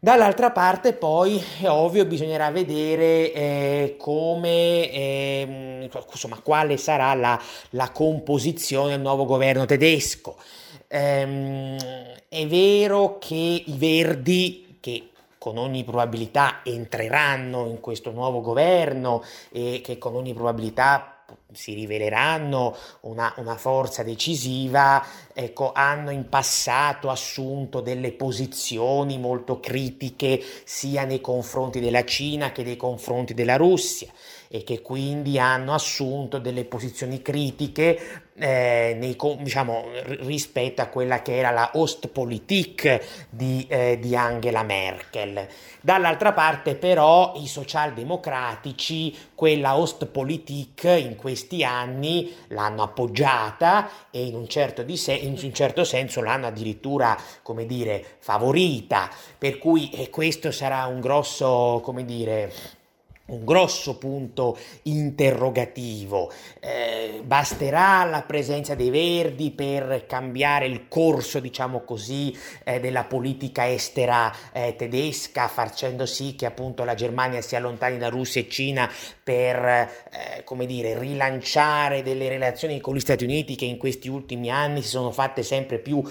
Dall'altra 0.00 0.52
parte 0.52 0.92
poi 0.92 1.42
è 1.60 1.68
ovvio 1.68 2.04
bisognerà 2.06 2.52
vedere 2.52 3.32
eh, 3.32 3.96
come, 3.98 4.92
eh, 4.92 5.90
insomma, 6.12 6.38
quale 6.40 6.76
sarà 6.76 7.14
la, 7.14 7.40
la, 7.70 7.90
composizione 7.90 8.90
del 8.90 9.00
nuovo 9.00 9.24
governo 9.24 9.64
tedesco. 9.64 10.36
Ehm, 10.86 11.76
è 12.28 12.46
vero 12.46 13.18
che 13.18 13.64
i 13.66 13.74
verdi, 13.76 14.78
che 14.78 15.08
con 15.36 15.58
ogni 15.58 15.82
probabilità 15.82 16.60
entreranno 16.62 17.66
in 17.66 17.80
questo 17.80 18.12
nuovo 18.12 18.40
governo 18.40 19.24
e 19.50 19.80
che 19.82 19.98
con 19.98 20.14
ogni 20.14 20.32
probabilità 20.32 21.17
si 21.52 21.74
riveleranno 21.74 22.76
una, 23.00 23.32
una, 23.36 23.56
forza 23.56 24.02
decisiva, 24.02 25.04
ecco, 25.32 25.72
hanno 25.72 26.10
in 26.10 26.28
passato 26.28 27.10
assunto 27.10 27.80
delle 27.80 28.12
posizioni 28.12 29.18
molto 29.18 29.60
critiche 29.60 30.42
sia 30.64 31.04
nei 31.04 31.20
confronti 31.20 31.80
della 31.80 32.04
Cina 32.04 32.52
che 32.52 32.62
nei 32.62 32.76
confronti 32.76 33.34
della 33.34 33.56
Russia 33.56 34.08
e 34.48 34.64
che 34.64 34.80
quindi 34.80 35.38
hanno 35.38 35.74
assunto 35.74 36.38
delle 36.38 36.64
posizioni 36.64 37.20
critiche 37.20 38.24
eh, 38.38 38.96
nei, 38.98 39.16
diciamo, 39.40 39.86
rispetto 40.20 40.80
a 40.80 40.86
quella 40.86 41.22
che 41.22 41.36
era 41.36 41.50
la 41.50 41.70
Ostpolitik 41.74 43.26
di, 43.28 43.66
eh, 43.68 43.98
di 44.00 44.16
Angela 44.16 44.62
Merkel. 44.62 45.46
Dall'altra 45.80 46.32
parte 46.32 46.76
però 46.76 47.34
i 47.36 47.46
socialdemocratici 47.46 49.14
quella 49.34 49.76
Ostpolitik 49.76 50.84
in 50.84 51.16
questi 51.16 51.64
anni 51.64 52.32
l'hanno 52.48 52.82
appoggiata 52.82 53.88
e 54.10 54.24
in 54.24 54.34
un 54.34 54.48
certo, 54.48 54.84
se- 54.96 55.12
in 55.12 55.38
un 55.42 55.52
certo 55.52 55.84
senso 55.84 56.22
l'hanno 56.22 56.46
addirittura, 56.46 57.16
come 57.42 57.66
dire, 57.66 58.04
favorita, 58.18 59.10
per 59.36 59.58
cui 59.58 59.90
questo 60.10 60.50
sarà 60.50 60.86
un 60.86 61.00
grosso, 61.00 61.80
come 61.82 62.04
dire, 62.04 62.52
un 63.28 63.44
grosso 63.44 63.98
punto 63.98 64.56
interrogativo. 64.82 66.30
Eh, 66.60 67.22
basterà 67.24 68.04
la 68.04 68.22
presenza 68.22 68.74
dei 68.74 68.90
Verdi 68.90 69.50
per 69.50 70.04
cambiare 70.06 70.66
il 70.66 70.88
corso, 70.88 71.40
diciamo 71.40 71.80
così, 71.80 72.36
eh, 72.64 72.80
della 72.80 73.04
politica 73.04 73.68
estera 73.68 74.32
eh, 74.52 74.74
tedesca, 74.76 75.48
facendo 75.48 76.06
sì 76.06 76.34
che 76.34 76.46
appunto 76.46 76.84
la 76.84 76.94
Germania 76.94 77.40
si 77.40 77.56
allontani 77.56 77.98
da 77.98 78.08
Russia 78.08 78.40
e 78.40 78.48
Cina 78.48 78.90
per, 79.22 79.64
eh, 79.64 80.44
come 80.44 80.66
dire, 80.66 80.98
rilanciare 80.98 82.02
delle 82.02 82.28
relazioni 82.28 82.80
con 82.80 82.94
gli 82.94 83.00
Stati 83.00 83.24
Uniti 83.24 83.56
che 83.56 83.64
in 83.64 83.76
questi 83.76 84.08
ultimi 84.08 84.50
anni 84.50 84.82
si 84.82 84.88
sono 84.88 85.10
fatte 85.10 85.42
sempre 85.42 85.78
più, 85.78 86.02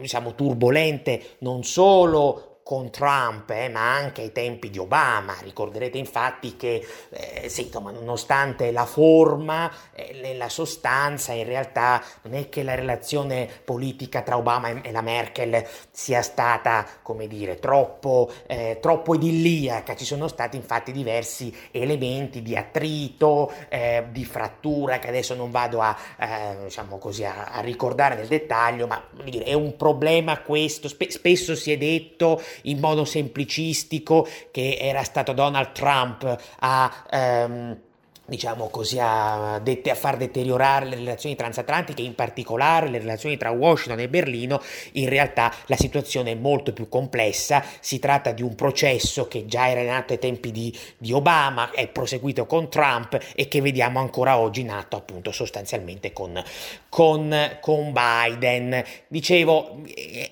diciamo, 0.00 0.34
turbolente, 0.34 1.36
non 1.38 1.64
solo 1.64 2.53
con 2.64 2.90
Trump, 2.90 3.50
eh, 3.50 3.68
ma 3.68 3.94
anche 3.94 4.22
ai 4.22 4.32
tempi 4.32 4.70
di 4.70 4.78
Obama. 4.78 5.36
Ricorderete 5.42 5.98
infatti 5.98 6.56
che, 6.56 6.84
eh, 7.10 7.48
sì, 7.50 7.66
insomma, 7.66 7.90
nonostante 7.90 8.72
la 8.72 8.86
forma 8.86 9.70
eh, 9.92 10.34
la 10.34 10.48
sostanza, 10.48 11.32
in 11.32 11.44
realtà 11.44 12.02
non 12.22 12.32
è 12.32 12.48
che 12.48 12.62
la 12.62 12.74
relazione 12.74 13.48
politica 13.64 14.22
tra 14.22 14.38
Obama 14.38 14.80
e 14.80 14.90
la 14.90 15.02
Merkel 15.02 15.62
sia 15.90 16.22
stata, 16.22 16.86
come 17.02 17.26
dire, 17.26 17.58
troppo, 17.58 18.32
eh, 18.46 18.78
troppo 18.80 19.14
idilliaca. 19.14 19.94
Ci 19.94 20.06
sono 20.06 20.26
stati 20.26 20.56
infatti 20.56 20.90
diversi 20.90 21.54
elementi 21.70 22.40
di 22.40 22.56
attrito, 22.56 23.52
eh, 23.68 24.06
di 24.10 24.24
frattura, 24.24 24.98
che 24.98 25.08
adesso 25.08 25.34
non 25.34 25.50
vado 25.50 25.82
a, 25.82 25.94
eh, 26.18 26.64
diciamo 26.64 26.96
così, 26.96 27.24
a, 27.24 27.44
a, 27.44 27.60
ricordare 27.60 28.14
nel 28.14 28.26
dettaglio, 28.26 28.86
ma 28.86 29.06
dire, 29.22 29.44
è 29.44 29.52
un 29.52 29.76
problema 29.76 30.40
questo. 30.40 30.88
Spe- 30.88 31.10
spesso 31.10 31.54
si 31.54 31.70
è 31.70 31.76
detto 31.76 32.40
in 32.62 32.78
modo 32.78 33.04
semplicistico 33.04 34.26
che 34.50 34.76
era 34.80 35.02
stato 35.02 35.32
Donald 35.32 35.72
Trump 35.72 36.36
a... 36.60 37.06
Um, 37.46 37.78
diciamo 38.26 38.68
così, 38.68 38.98
a, 39.00 39.60
det- 39.62 39.88
a, 39.90 39.94
far 39.94 40.16
deteriorare 40.16 40.86
le 40.86 40.96
relazioni 40.96 41.36
transatlantiche, 41.36 42.02
in 42.02 42.14
particolare 42.14 42.88
le 42.88 42.98
relazioni 42.98 43.36
tra 43.36 43.50
Washington 43.50 44.00
e 44.00 44.08
Berlino, 44.08 44.62
in 44.92 45.08
realtà 45.08 45.52
la 45.66 45.76
situazione 45.76 46.32
è 46.32 46.34
molto 46.34 46.72
più 46.72 46.88
complessa, 46.88 47.64
si 47.80 47.98
tratta 47.98 48.32
di 48.32 48.42
un 48.42 48.54
processo 48.54 49.28
che 49.28 49.46
già 49.46 49.68
era 49.68 49.82
nato 49.82 50.12
ai 50.12 50.18
tempi 50.18 50.50
di, 50.50 50.76
di 50.96 51.12
Obama, 51.12 51.70
è 51.70 51.86
proseguito 51.88 52.46
con 52.46 52.70
Trump 52.70 53.18
e 53.34 53.48
che 53.48 53.60
vediamo 53.60 53.98
ancora 53.98 54.38
oggi 54.38 54.62
nato 54.62 54.96
appunto 54.96 55.30
sostanzialmente 55.32 56.12
con, 56.12 56.42
con, 56.88 57.58
con 57.60 57.92
Biden. 57.92 58.82
Dicevo, 59.08 59.82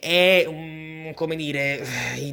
è 0.00 0.46
come 1.14 1.36
dire, 1.36 1.84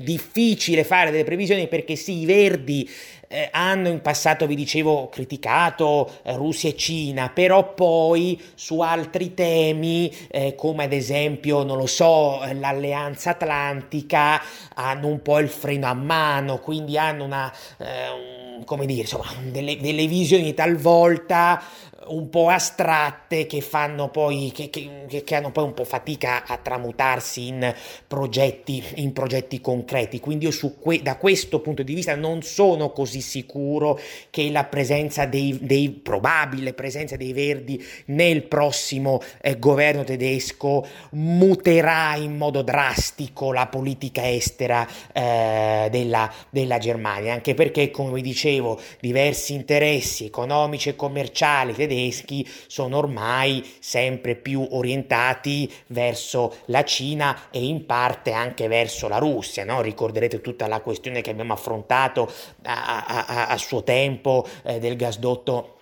difficile 0.01 0.83
fare 0.83 1.11
delle 1.11 1.23
previsioni 1.23 1.67
perché 1.67 1.95
sì, 1.95 2.19
i 2.19 2.25
verdi 2.25 2.89
eh, 3.31 3.47
hanno 3.51 3.89
in 3.89 4.01
passato, 4.01 4.47
vi 4.47 4.55
dicevo, 4.55 5.07
criticato 5.09 6.11
eh, 6.23 6.35
Russia 6.35 6.69
e 6.69 6.75
Cina, 6.75 7.29
però 7.29 7.73
poi 7.75 8.41
su 8.55 8.79
altri 8.79 9.35
temi, 9.35 10.11
eh, 10.29 10.55
come 10.55 10.85
ad 10.85 10.93
esempio, 10.93 11.63
non 11.63 11.77
lo 11.77 11.85
so, 11.85 12.41
l'alleanza 12.53 13.31
atlantica, 13.31 14.41
hanno 14.73 15.07
un 15.07 15.21
po' 15.21 15.37
il 15.37 15.49
freno 15.49 15.85
a 15.85 15.93
mano, 15.93 16.57
quindi 16.57 16.97
hanno 16.97 17.23
una, 17.23 17.53
eh, 17.77 18.63
come 18.65 18.87
dire, 18.87 19.01
insomma, 19.01 19.31
delle, 19.43 19.77
delle 19.77 20.07
visioni 20.07 20.55
talvolta 20.55 21.61
un 22.09 22.29
po' 22.29 22.49
astratte 22.49 23.45
che 23.45 23.61
fanno 23.61 24.09
poi 24.09 24.51
che, 24.53 24.69
che, 24.69 25.23
che, 25.23 25.35
hanno 25.35 25.51
poi 25.51 25.65
un 25.65 25.73
po' 25.73 25.83
fatica 25.83 26.45
a 26.45 26.57
tramutarsi 26.57 27.47
in 27.47 27.73
progetti, 28.07 28.83
in 28.95 29.13
progetti 29.13 29.61
concreti. 29.61 30.19
Quindi 30.19 30.47
io 30.47 30.73
que, 30.79 31.01
da 31.01 31.17
questo 31.17 31.59
punto 31.59 31.83
di 31.83 31.93
vista 31.93 32.15
non 32.15 32.41
sono 32.41 32.91
così 32.91 33.21
sicuro 33.21 33.99
che 34.29 34.49
la 34.49 34.65
presenza 34.65 35.25
dei, 35.25 35.57
dei 35.61 35.89
probabile 35.89 36.73
presenza 36.73 37.15
dei 37.15 37.33
verdi 37.33 37.83
nel 38.05 38.43
prossimo 38.43 39.21
eh, 39.41 39.59
governo 39.59 40.03
tedesco 40.03 40.85
muterà 41.11 42.15
in 42.15 42.37
modo 42.37 42.61
drastico 42.61 43.51
la 43.51 43.67
politica 43.67 44.29
estera 44.29 44.87
eh, 45.13 45.87
della, 45.91 46.31
della 46.49 46.77
Germania. 46.77 47.33
Anche 47.33 47.53
perché 47.53 47.91
come 47.91 48.13
vi 48.13 48.21
dicevo 48.21 48.79
diversi 48.99 49.53
interessi 49.53 50.25
economici 50.25 50.89
e 50.89 50.95
commerciali 50.95 51.73
tedeschi 51.73 51.98
tedeschi 51.99 52.47
sono 52.67 52.97
ormai 52.97 53.77
sempre 53.79 54.35
più 54.35 54.65
orientati 54.71 55.71
verso 55.87 56.55
la 56.65 56.83
Cina 56.83 57.49
e 57.51 57.63
in 57.65 57.85
parte 57.85 58.31
anche 58.31 58.67
verso 58.67 59.07
la 59.07 59.17
Russia. 59.17 59.65
No? 59.65 59.81
Ricorderete 59.81 60.41
tutta 60.41 60.67
la 60.67 60.79
questione 60.79 61.21
che 61.21 61.31
abbiamo 61.31 61.53
affrontato 61.53 62.31
a, 62.63 63.05
a, 63.05 63.47
a 63.47 63.57
suo 63.57 63.83
tempo 63.83 64.47
eh, 64.63 64.79
del 64.79 64.95
gasdotto 64.95 65.75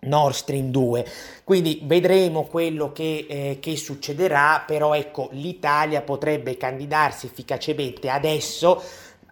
Nord 0.00 0.34
Stream 0.34 0.70
2. 0.70 1.06
Quindi 1.42 1.80
vedremo 1.82 2.44
quello 2.44 2.92
che, 2.92 3.26
eh, 3.28 3.58
che, 3.60 3.76
succederà, 3.76 4.62
però 4.66 4.94
ecco 4.94 5.28
l'Italia 5.32 6.02
potrebbe 6.02 6.56
candidarsi 6.56 7.26
efficacemente 7.26 8.08
adesso 8.08 8.82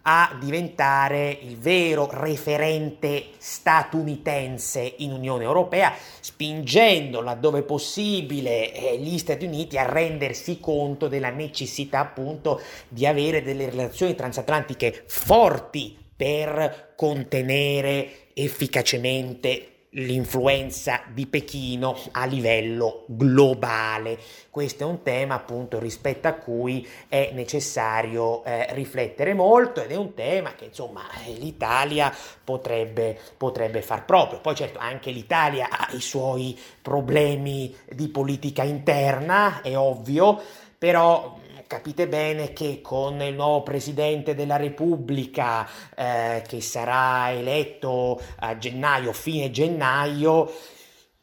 a 0.07 0.37
diventare 0.39 1.39
il 1.43 1.57
vero 1.57 2.09
referente 2.11 3.25
statunitense 3.39 4.95
in 4.99 5.13
Unione 5.13 5.45
Europea, 5.45 5.95
spingendo 6.21 7.23
laddove 7.23 7.63
possibile 7.63 8.73
eh, 8.73 8.99
gli 8.99 9.17
Stati 9.19 9.47
Uniti 9.47 9.79
a 9.79 9.91
rendersi 9.91 10.61
conto 10.61 11.09
della 11.09 11.31
necessità 11.31 12.01
appunto 12.01 12.61
di 12.89 13.07
avere 13.07 13.43
delle 13.43 13.71
relazioni 13.71 14.15
transatlantiche 14.15 15.05
forti 15.07 15.97
per 16.17 16.93
contenere 16.97 18.33
efficacemente 18.35 19.74
l'influenza 19.95 21.03
di 21.13 21.27
Pechino 21.27 21.97
a 22.13 22.25
livello 22.25 23.05
globale. 23.07 24.19
Questo 24.51 24.85
è 24.85 24.87
un 24.87 25.03
tema 25.03 25.35
appunto 25.35 25.79
rispetto 25.79 26.29
a 26.29 26.33
cui 26.33 26.87
è 27.09 27.31
necessario 27.33 28.45
eh, 28.45 28.73
riflettere 28.75 29.35
molto 29.35 29.83
ed 29.83 29.91
è 29.91 29.97
un 29.97 30.15
tema 30.15 30.55
che 30.55 30.67
insomma 30.67 31.03
l'Italia 31.39 32.13
potrebbe, 32.43 33.19
potrebbe 33.37 33.83
far 33.83 34.05
proprio. 34.05 34.41
Poi 34.41 34.55
certo 34.55 34.79
anche 34.79 35.11
l'Italia 35.11 35.69
ha 35.71 35.89
i 35.93 36.01
suoi 36.01 36.59
problemi 36.81 37.75
di 37.91 38.09
politica 38.09 38.63
interna, 38.63 39.61
è 39.63 39.77
ovvio, 39.77 40.41
però 40.77 41.39
capite 41.75 42.07
bene 42.07 42.53
che 42.53 42.81
con 42.81 43.21
il 43.21 43.35
nuovo 43.35 43.65
Presidente 43.65 44.37
della 44.37 44.55
Repubblica 44.55 45.69
eh, 45.97 46.41
che 46.47 46.61
sarà 46.61 47.33
eletto 47.33 48.21
a 48.37 48.57
gennaio, 48.57 49.13
fine 49.13 49.51
gennaio, 49.51 50.49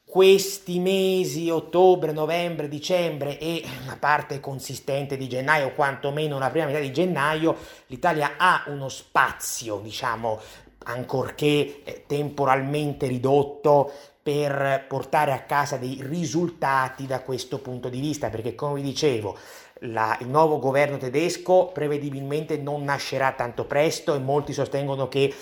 questi 0.04 0.80
mesi, 0.80 1.50
ottobre, 1.50 2.12
novembre, 2.12 2.68
dicembre 2.68 3.40
e 3.40 3.64
una 3.82 3.96
parte 3.96 4.42
consistente 4.42 5.16
di 5.16 5.30
gennaio, 5.30 5.72
quantomeno 5.72 6.38
la 6.38 6.50
prima 6.50 6.66
metà 6.66 6.80
di 6.80 6.92
gennaio, 6.92 7.56
l'Italia 7.88 8.34
ha 8.36 8.66
uno 8.68 8.90
spazio, 8.90 9.78
diciamo, 9.78 10.38
ancorché 10.84 11.82
eh, 11.86 12.04
temporalmente 12.06 13.08
ridotto, 13.08 13.90
per 14.24 14.86
portare 14.88 15.32
a 15.32 15.42
casa 15.42 15.78
dei 15.78 15.98
risultati 16.04 17.08
da 17.08 17.22
questo 17.22 17.58
punto 17.58 17.90
di 17.90 18.00
vista, 18.00 18.30
perché 18.30 18.54
come 18.54 18.76
vi 18.76 18.84
dicevo, 18.84 19.36
la, 19.82 20.18
il 20.20 20.28
nuovo 20.28 20.60
governo 20.60 20.98
tedesco 20.98 21.68
prevedibilmente 21.68 22.58
non 22.58 22.84
nascerà 22.84 23.32
tanto 23.32 23.66
presto 23.66 24.14
e 24.14 24.20
molti 24.20 24.54
sostengono 24.54 25.08
che 25.08 25.34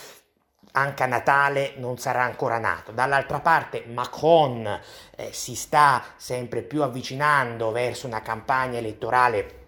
anche 0.72 1.04
a 1.04 1.08
Natale 1.08 1.74
non 1.78 1.98
sarà 1.98 2.24
ancora 2.24 2.60
nato. 2.60 2.92
Dall'altra 2.92 3.40
parte 3.40 3.86
Macron 3.88 4.80
eh, 5.16 5.30
si 5.32 5.56
sta 5.56 6.04
sempre 6.16 6.62
più 6.62 6.84
avvicinando 6.84 7.72
verso 7.72 8.06
una 8.06 8.22
campagna 8.22 8.78
elettorale 8.78 9.59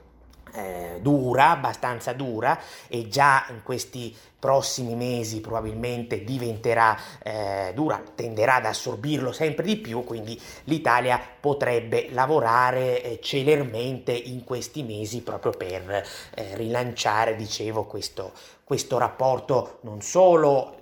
eh, 0.53 0.99
dura, 1.01 1.51
abbastanza 1.51 2.13
dura 2.13 2.59
e 2.87 3.07
già 3.07 3.45
in 3.49 3.61
questi 3.63 4.15
prossimi 4.41 4.95
mesi 4.95 5.39
probabilmente 5.39 6.23
diventerà 6.23 6.97
eh, 7.21 7.71
dura, 7.75 8.01
tenderà 8.15 8.55
ad 8.55 8.65
assorbirlo 8.65 9.31
sempre 9.31 9.63
di 9.65 9.77
più, 9.77 10.03
quindi 10.03 10.39
l'Italia 10.63 11.21
potrebbe 11.39 12.07
lavorare 12.09 13.03
eh, 13.03 13.19
celermente 13.21 14.11
in 14.11 14.43
questi 14.43 14.81
mesi 14.81 15.21
proprio 15.21 15.51
per 15.51 16.03
eh, 16.33 16.55
rilanciare, 16.55 17.35
dicevo, 17.35 17.85
questo, 17.85 18.31
questo 18.63 18.97
rapporto 18.97 19.77
non 19.81 20.01
solo 20.01 20.77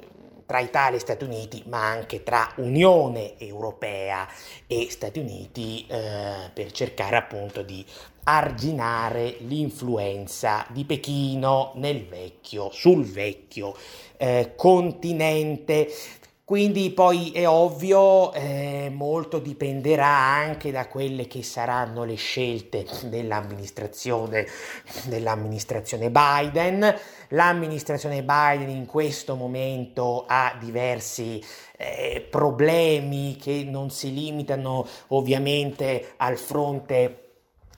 tra 0.49 0.61
Italia 0.61 0.97
e 0.97 0.99
Stati 0.99 1.23
Uniti, 1.25 1.61
ma 1.67 1.85
anche 1.85 2.23
tra 2.23 2.51
Unione 2.55 3.37
Europea 3.37 4.27
e 4.65 4.87
Stati 4.89 5.19
Uniti 5.19 5.85
eh, 5.87 6.49
per 6.51 6.71
cercare 6.71 7.17
appunto 7.17 7.61
di 7.61 7.85
arginare 8.23 9.35
l'influenza 9.41 10.65
di 10.69 10.85
Pechino 10.85 11.73
nel 11.75 12.03
vecchio, 12.03 12.71
sul 12.71 13.05
vecchio 13.05 13.75
eh, 14.17 14.53
continente. 14.55 15.87
Quindi 16.49 16.89
poi 16.89 17.29
è 17.29 17.47
ovvio, 17.47 18.33
eh, 18.33 18.89
molto 18.91 19.37
dipenderà 19.37 20.07
anche 20.07 20.71
da 20.71 20.87
quelle 20.87 21.27
che 21.27 21.43
saranno 21.43 22.03
le 22.03 22.15
scelte 22.15 22.87
dell'amministrazione, 23.03 24.47
dell'amministrazione 25.03 26.09
Biden. 26.09 26.91
L'amministrazione 27.27 28.23
Biden 28.23 28.69
in 28.69 28.87
questo 28.87 29.35
momento 29.35 30.25
ha 30.27 30.57
diversi 30.59 31.39
eh, 31.77 32.25
problemi 32.27 33.37
che 33.39 33.63
non 33.63 33.91
si 33.91 34.11
limitano 34.11 34.87
ovviamente 35.09 36.13
al 36.17 36.39
fronte 36.39 37.28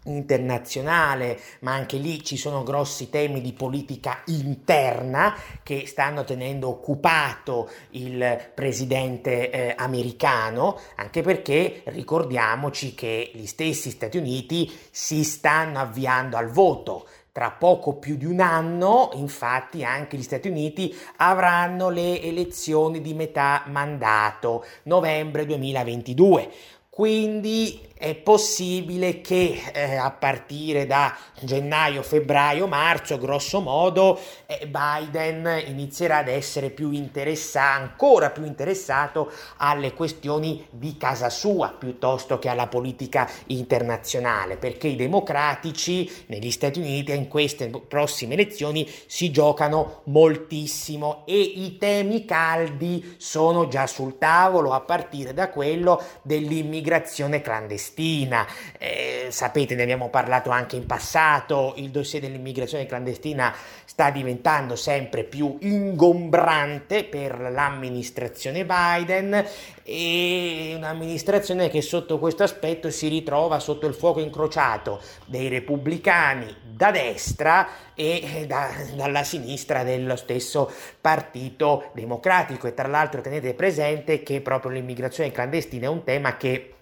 internazionale, 0.05 1.39
ma 1.59 1.73
anche 1.73 1.97
lì 1.97 2.23
ci 2.23 2.37
sono 2.37 2.63
grossi 2.63 3.09
temi 3.09 3.41
di 3.41 3.53
politica 3.53 4.21
interna 4.25 5.35
che 5.61 5.85
stanno 5.85 6.23
tenendo 6.23 6.69
occupato 6.69 7.69
il 7.91 8.51
presidente 8.53 9.49
eh, 9.49 9.75
americano, 9.77 10.79
anche 10.95 11.21
perché 11.21 11.83
ricordiamoci 11.85 12.95
che 12.95 13.31
gli 13.33 13.45
stessi 13.45 13.91
Stati 13.91 14.17
Uniti 14.17 14.71
si 14.89 15.23
stanno 15.23 15.79
avviando 15.79 16.37
al 16.37 16.49
voto. 16.49 17.07
Tra 17.33 17.49
poco 17.51 17.93
più 17.93 18.17
di 18.17 18.25
un 18.25 18.41
anno, 18.41 19.11
infatti, 19.13 19.85
anche 19.85 20.17
gli 20.17 20.21
Stati 20.21 20.49
Uniti 20.49 20.93
avranno 21.17 21.89
le 21.89 22.21
elezioni 22.21 22.99
di 22.99 23.13
metà 23.13 23.63
mandato, 23.67 24.65
novembre 24.83 25.45
2022. 25.45 26.51
Quindi 26.89 27.79
è 28.01 28.15
possibile 28.15 29.21
che 29.21 29.61
eh, 29.71 29.95
a 29.95 30.09
partire 30.09 30.87
da 30.87 31.15
gennaio, 31.39 32.01
febbraio, 32.01 32.65
marzo, 32.65 33.19
grosso 33.19 33.61
modo, 33.61 34.19
eh, 34.47 34.67
Biden 34.67 35.65
inizierà 35.67 36.17
ad 36.17 36.27
essere 36.27 36.71
più 36.71 36.89
interessato, 36.89 37.79
ancora 37.79 38.31
più 38.31 38.43
interessato 38.43 39.31
alle 39.57 39.93
questioni 39.93 40.65
di 40.71 40.97
casa 40.97 41.29
sua 41.29 41.75
piuttosto 41.77 42.39
che 42.39 42.49
alla 42.49 42.65
politica 42.65 43.29
internazionale, 43.47 44.57
perché 44.57 44.87
i 44.87 44.95
democratici 44.95 46.09
negli 46.25 46.49
Stati 46.49 46.79
Uniti 46.79 47.13
in 47.13 47.27
queste 47.27 47.69
prossime 47.87 48.33
elezioni 48.33 48.89
si 49.05 49.29
giocano 49.29 50.01
moltissimo 50.05 51.21
e 51.27 51.39
i 51.39 51.77
temi 51.77 52.25
caldi 52.25 53.15
sono 53.19 53.67
già 53.67 53.85
sul 53.85 54.17
tavolo 54.17 54.73
a 54.73 54.81
partire 54.81 55.35
da 55.35 55.49
quello 55.49 56.01
dell'immigrazione 56.23 57.41
clandestina 57.41 57.89
clandestina, 57.91 58.47
eh, 58.77 59.27
sapete 59.29 59.75
ne 59.75 59.83
abbiamo 59.83 60.09
parlato 60.09 60.49
anche 60.49 60.75
in 60.75 60.85
passato, 60.85 61.73
il 61.77 61.89
dossier 61.89 62.21
dell'immigrazione 62.21 62.85
clandestina 62.85 63.53
sta 63.85 64.09
diventando 64.09 64.75
sempre 64.75 65.23
più 65.23 65.57
ingombrante 65.59 67.03
per 67.03 67.39
l'amministrazione 67.39 68.65
Biden 68.65 69.45
e 69.83 70.73
un'amministrazione 70.75 71.69
che 71.69 71.81
sotto 71.81 72.17
questo 72.17 72.43
aspetto 72.43 72.89
si 72.89 73.07
ritrova 73.09 73.59
sotto 73.59 73.87
il 73.87 73.93
fuoco 73.93 74.21
incrociato 74.21 75.01
dei 75.25 75.49
repubblicani 75.49 76.55
da 76.63 76.91
destra 76.91 77.67
e 77.93 78.45
da, 78.47 78.69
dalla 78.95 79.23
sinistra 79.23 79.83
dello 79.83 80.15
stesso 80.15 80.71
partito 80.99 81.91
democratico. 81.93 82.67
E 82.67 82.73
tra 82.73 82.87
l'altro 82.87 83.21
tenete 83.21 83.53
presente 83.53 84.23
che 84.23 84.41
proprio 84.41 84.71
l'immigrazione 84.71 85.31
clandestina 85.31 85.87
è 85.87 85.89
un 85.89 86.03
tema 86.03 86.37
che 86.37 86.75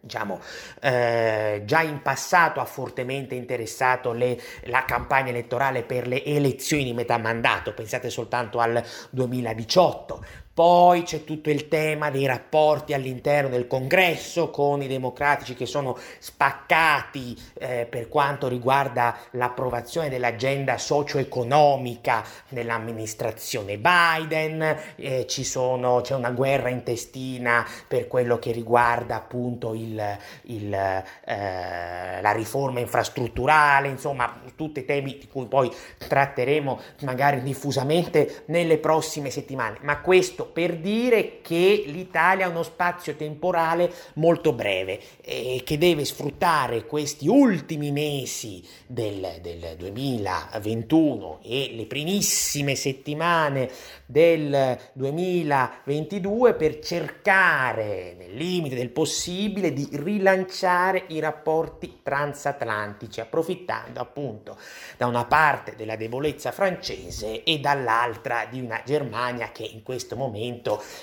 diciamo, 0.00 0.40
eh, 0.80 1.62
già 1.64 1.82
in 1.82 2.02
passato 2.02 2.60
ha 2.60 2.64
fortemente 2.64 3.34
interessato 3.34 4.12
le, 4.12 4.40
la 4.64 4.84
campagna 4.84 5.30
elettorale 5.30 5.82
per 5.82 6.06
le 6.06 6.24
elezioni 6.24 6.84
di 6.84 6.92
metà 6.92 7.18
mandato, 7.18 7.74
pensate 7.74 8.10
soltanto 8.10 8.58
al 8.60 8.82
2018. 9.10 10.24
Poi 10.60 11.04
c'è 11.04 11.24
tutto 11.24 11.48
il 11.48 11.68
tema 11.68 12.10
dei 12.10 12.26
rapporti 12.26 12.92
all'interno 12.92 13.48
del 13.48 13.66
congresso 13.66 14.50
con 14.50 14.82
i 14.82 14.88
democratici 14.88 15.54
che 15.54 15.64
sono 15.64 15.96
spaccati 16.18 17.34
eh, 17.54 17.86
per 17.88 18.10
quanto 18.10 18.46
riguarda 18.46 19.16
l'approvazione 19.30 20.10
dell'agenda 20.10 20.76
socio-economica 20.76 22.22
dell'amministrazione 22.50 23.78
Biden, 23.78 24.76
eh, 24.96 25.24
sono, 25.26 26.02
c'è 26.02 26.14
una 26.14 26.30
guerra 26.30 26.68
intestina 26.68 27.66
per 27.88 28.06
quello 28.06 28.38
che 28.38 28.52
riguarda 28.52 29.16
appunto 29.16 29.72
il, 29.72 29.98
il, 30.42 30.74
eh, 30.74 32.20
la 32.20 32.32
riforma 32.32 32.80
infrastrutturale, 32.80 33.88
insomma 33.88 34.42
tutti 34.54 34.84
temi 34.84 35.16
di 35.16 35.26
cui 35.26 35.46
poi 35.46 35.72
tratteremo 35.96 36.78
magari 37.00 37.40
diffusamente 37.40 38.42
nelle 38.48 38.76
prossime 38.76 39.30
settimane, 39.30 39.78
ma 39.80 40.02
questo 40.02 40.48
per 40.52 40.76
dire 40.76 41.40
che 41.42 41.84
l'Italia 41.86 42.46
ha 42.46 42.48
uno 42.48 42.62
spazio 42.62 43.14
temporale 43.14 43.92
molto 44.14 44.52
breve 44.52 45.00
e 45.22 45.62
che 45.64 45.78
deve 45.78 46.04
sfruttare 46.04 46.86
questi 46.86 47.28
ultimi 47.28 47.90
mesi 47.92 48.62
del, 48.86 49.38
del 49.40 49.76
2021 49.76 51.40
e 51.42 51.72
le 51.74 51.86
primissime 51.86 52.74
settimane 52.74 53.70
del 54.06 54.78
2022 54.92 56.54
per 56.54 56.80
cercare, 56.80 58.14
nel 58.18 58.34
limite 58.34 58.74
del 58.74 58.90
possibile, 58.90 59.72
di 59.72 59.88
rilanciare 59.92 61.04
i 61.08 61.20
rapporti 61.20 62.00
transatlantici, 62.02 63.20
approfittando 63.20 64.00
appunto 64.00 64.58
da 64.96 65.06
una 65.06 65.24
parte 65.24 65.74
della 65.76 65.96
debolezza 65.96 66.52
francese 66.52 67.44
e 67.44 67.58
dall'altra 67.58 68.46
di 68.50 68.60
una 68.60 68.82
Germania 68.84 69.52
che 69.52 69.64
in 69.64 69.82
questo 69.82 70.16
momento 70.16 70.29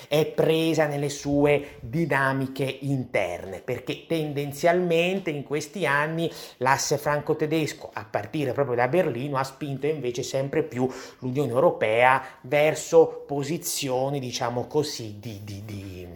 è 0.08 0.26
presa 0.26 0.86
nelle 0.86 1.08
sue 1.08 1.76
dinamiche 1.80 2.78
interne, 2.80 3.60
perché 3.60 4.06
tendenzialmente 4.06 5.30
in 5.30 5.42
questi 5.42 5.86
anni 5.86 6.30
l'asse 6.58 6.98
franco-tedesco, 6.98 7.90
a 7.92 8.04
partire 8.04 8.52
proprio 8.52 8.76
da 8.76 8.88
Berlino, 8.88 9.36
ha 9.36 9.44
spinto 9.44 9.86
invece 9.86 10.22
sempre 10.22 10.62
più 10.62 10.88
l'Unione 11.20 11.50
Europea 11.50 12.22
verso 12.42 13.24
posizioni, 13.26 14.20
diciamo 14.20 14.66
così, 14.66 15.18
di, 15.18 15.40
di, 15.42 15.62
di, 15.64 16.06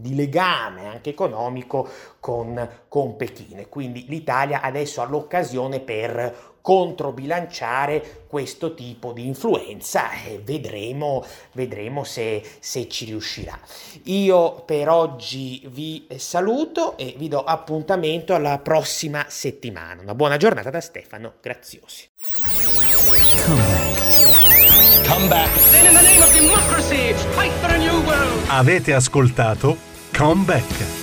di 0.00 0.14
legame 0.14 0.86
anche 0.86 1.10
economico 1.10 1.88
con, 2.18 2.68
con 2.88 3.16
Pechino. 3.16 3.64
Quindi 3.68 4.06
l'Italia 4.08 4.60
adesso 4.60 5.00
ha 5.00 5.06
l'occasione 5.06 5.80
per 5.80 6.49
controbilanciare 6.70 8.26
questo 8.28 8.74
tipo 8.74 9.12
di 9.12 9.26
influenza 9.26 10.12
e 10.22 10.40
vedremo, 10.40 11.26
vedremo 11.50 12.04
se, 12.04 12.44
se, 12.60 12.88
ci 12.88 13.06
riuscirà. 13.06 13.58
Io 14.04 14.62
per 14.64 14.88
oggi 14.88 15.64
vi 15.66 16.06
saluto 16.16 16.96
e 16.96 17.16
vi 17.18 17.26
do 17.26 17.42
appuntamento 17.42 18.36
alla 18.36 18.58
prossima 18.58 19.24
settimana. 19.26 20.00
Una 20.00 20.14
buona 20.14 20.36
giornata 20.36 20.70
da 20.70 20.80
Stefano 20.80 21.32
Graziosi. 21.40 22.08
Comeback. 25.08 25.50
Avete 28.46 28.94
ascoltato 28.94 29.76
Comeback. 30.16 30.99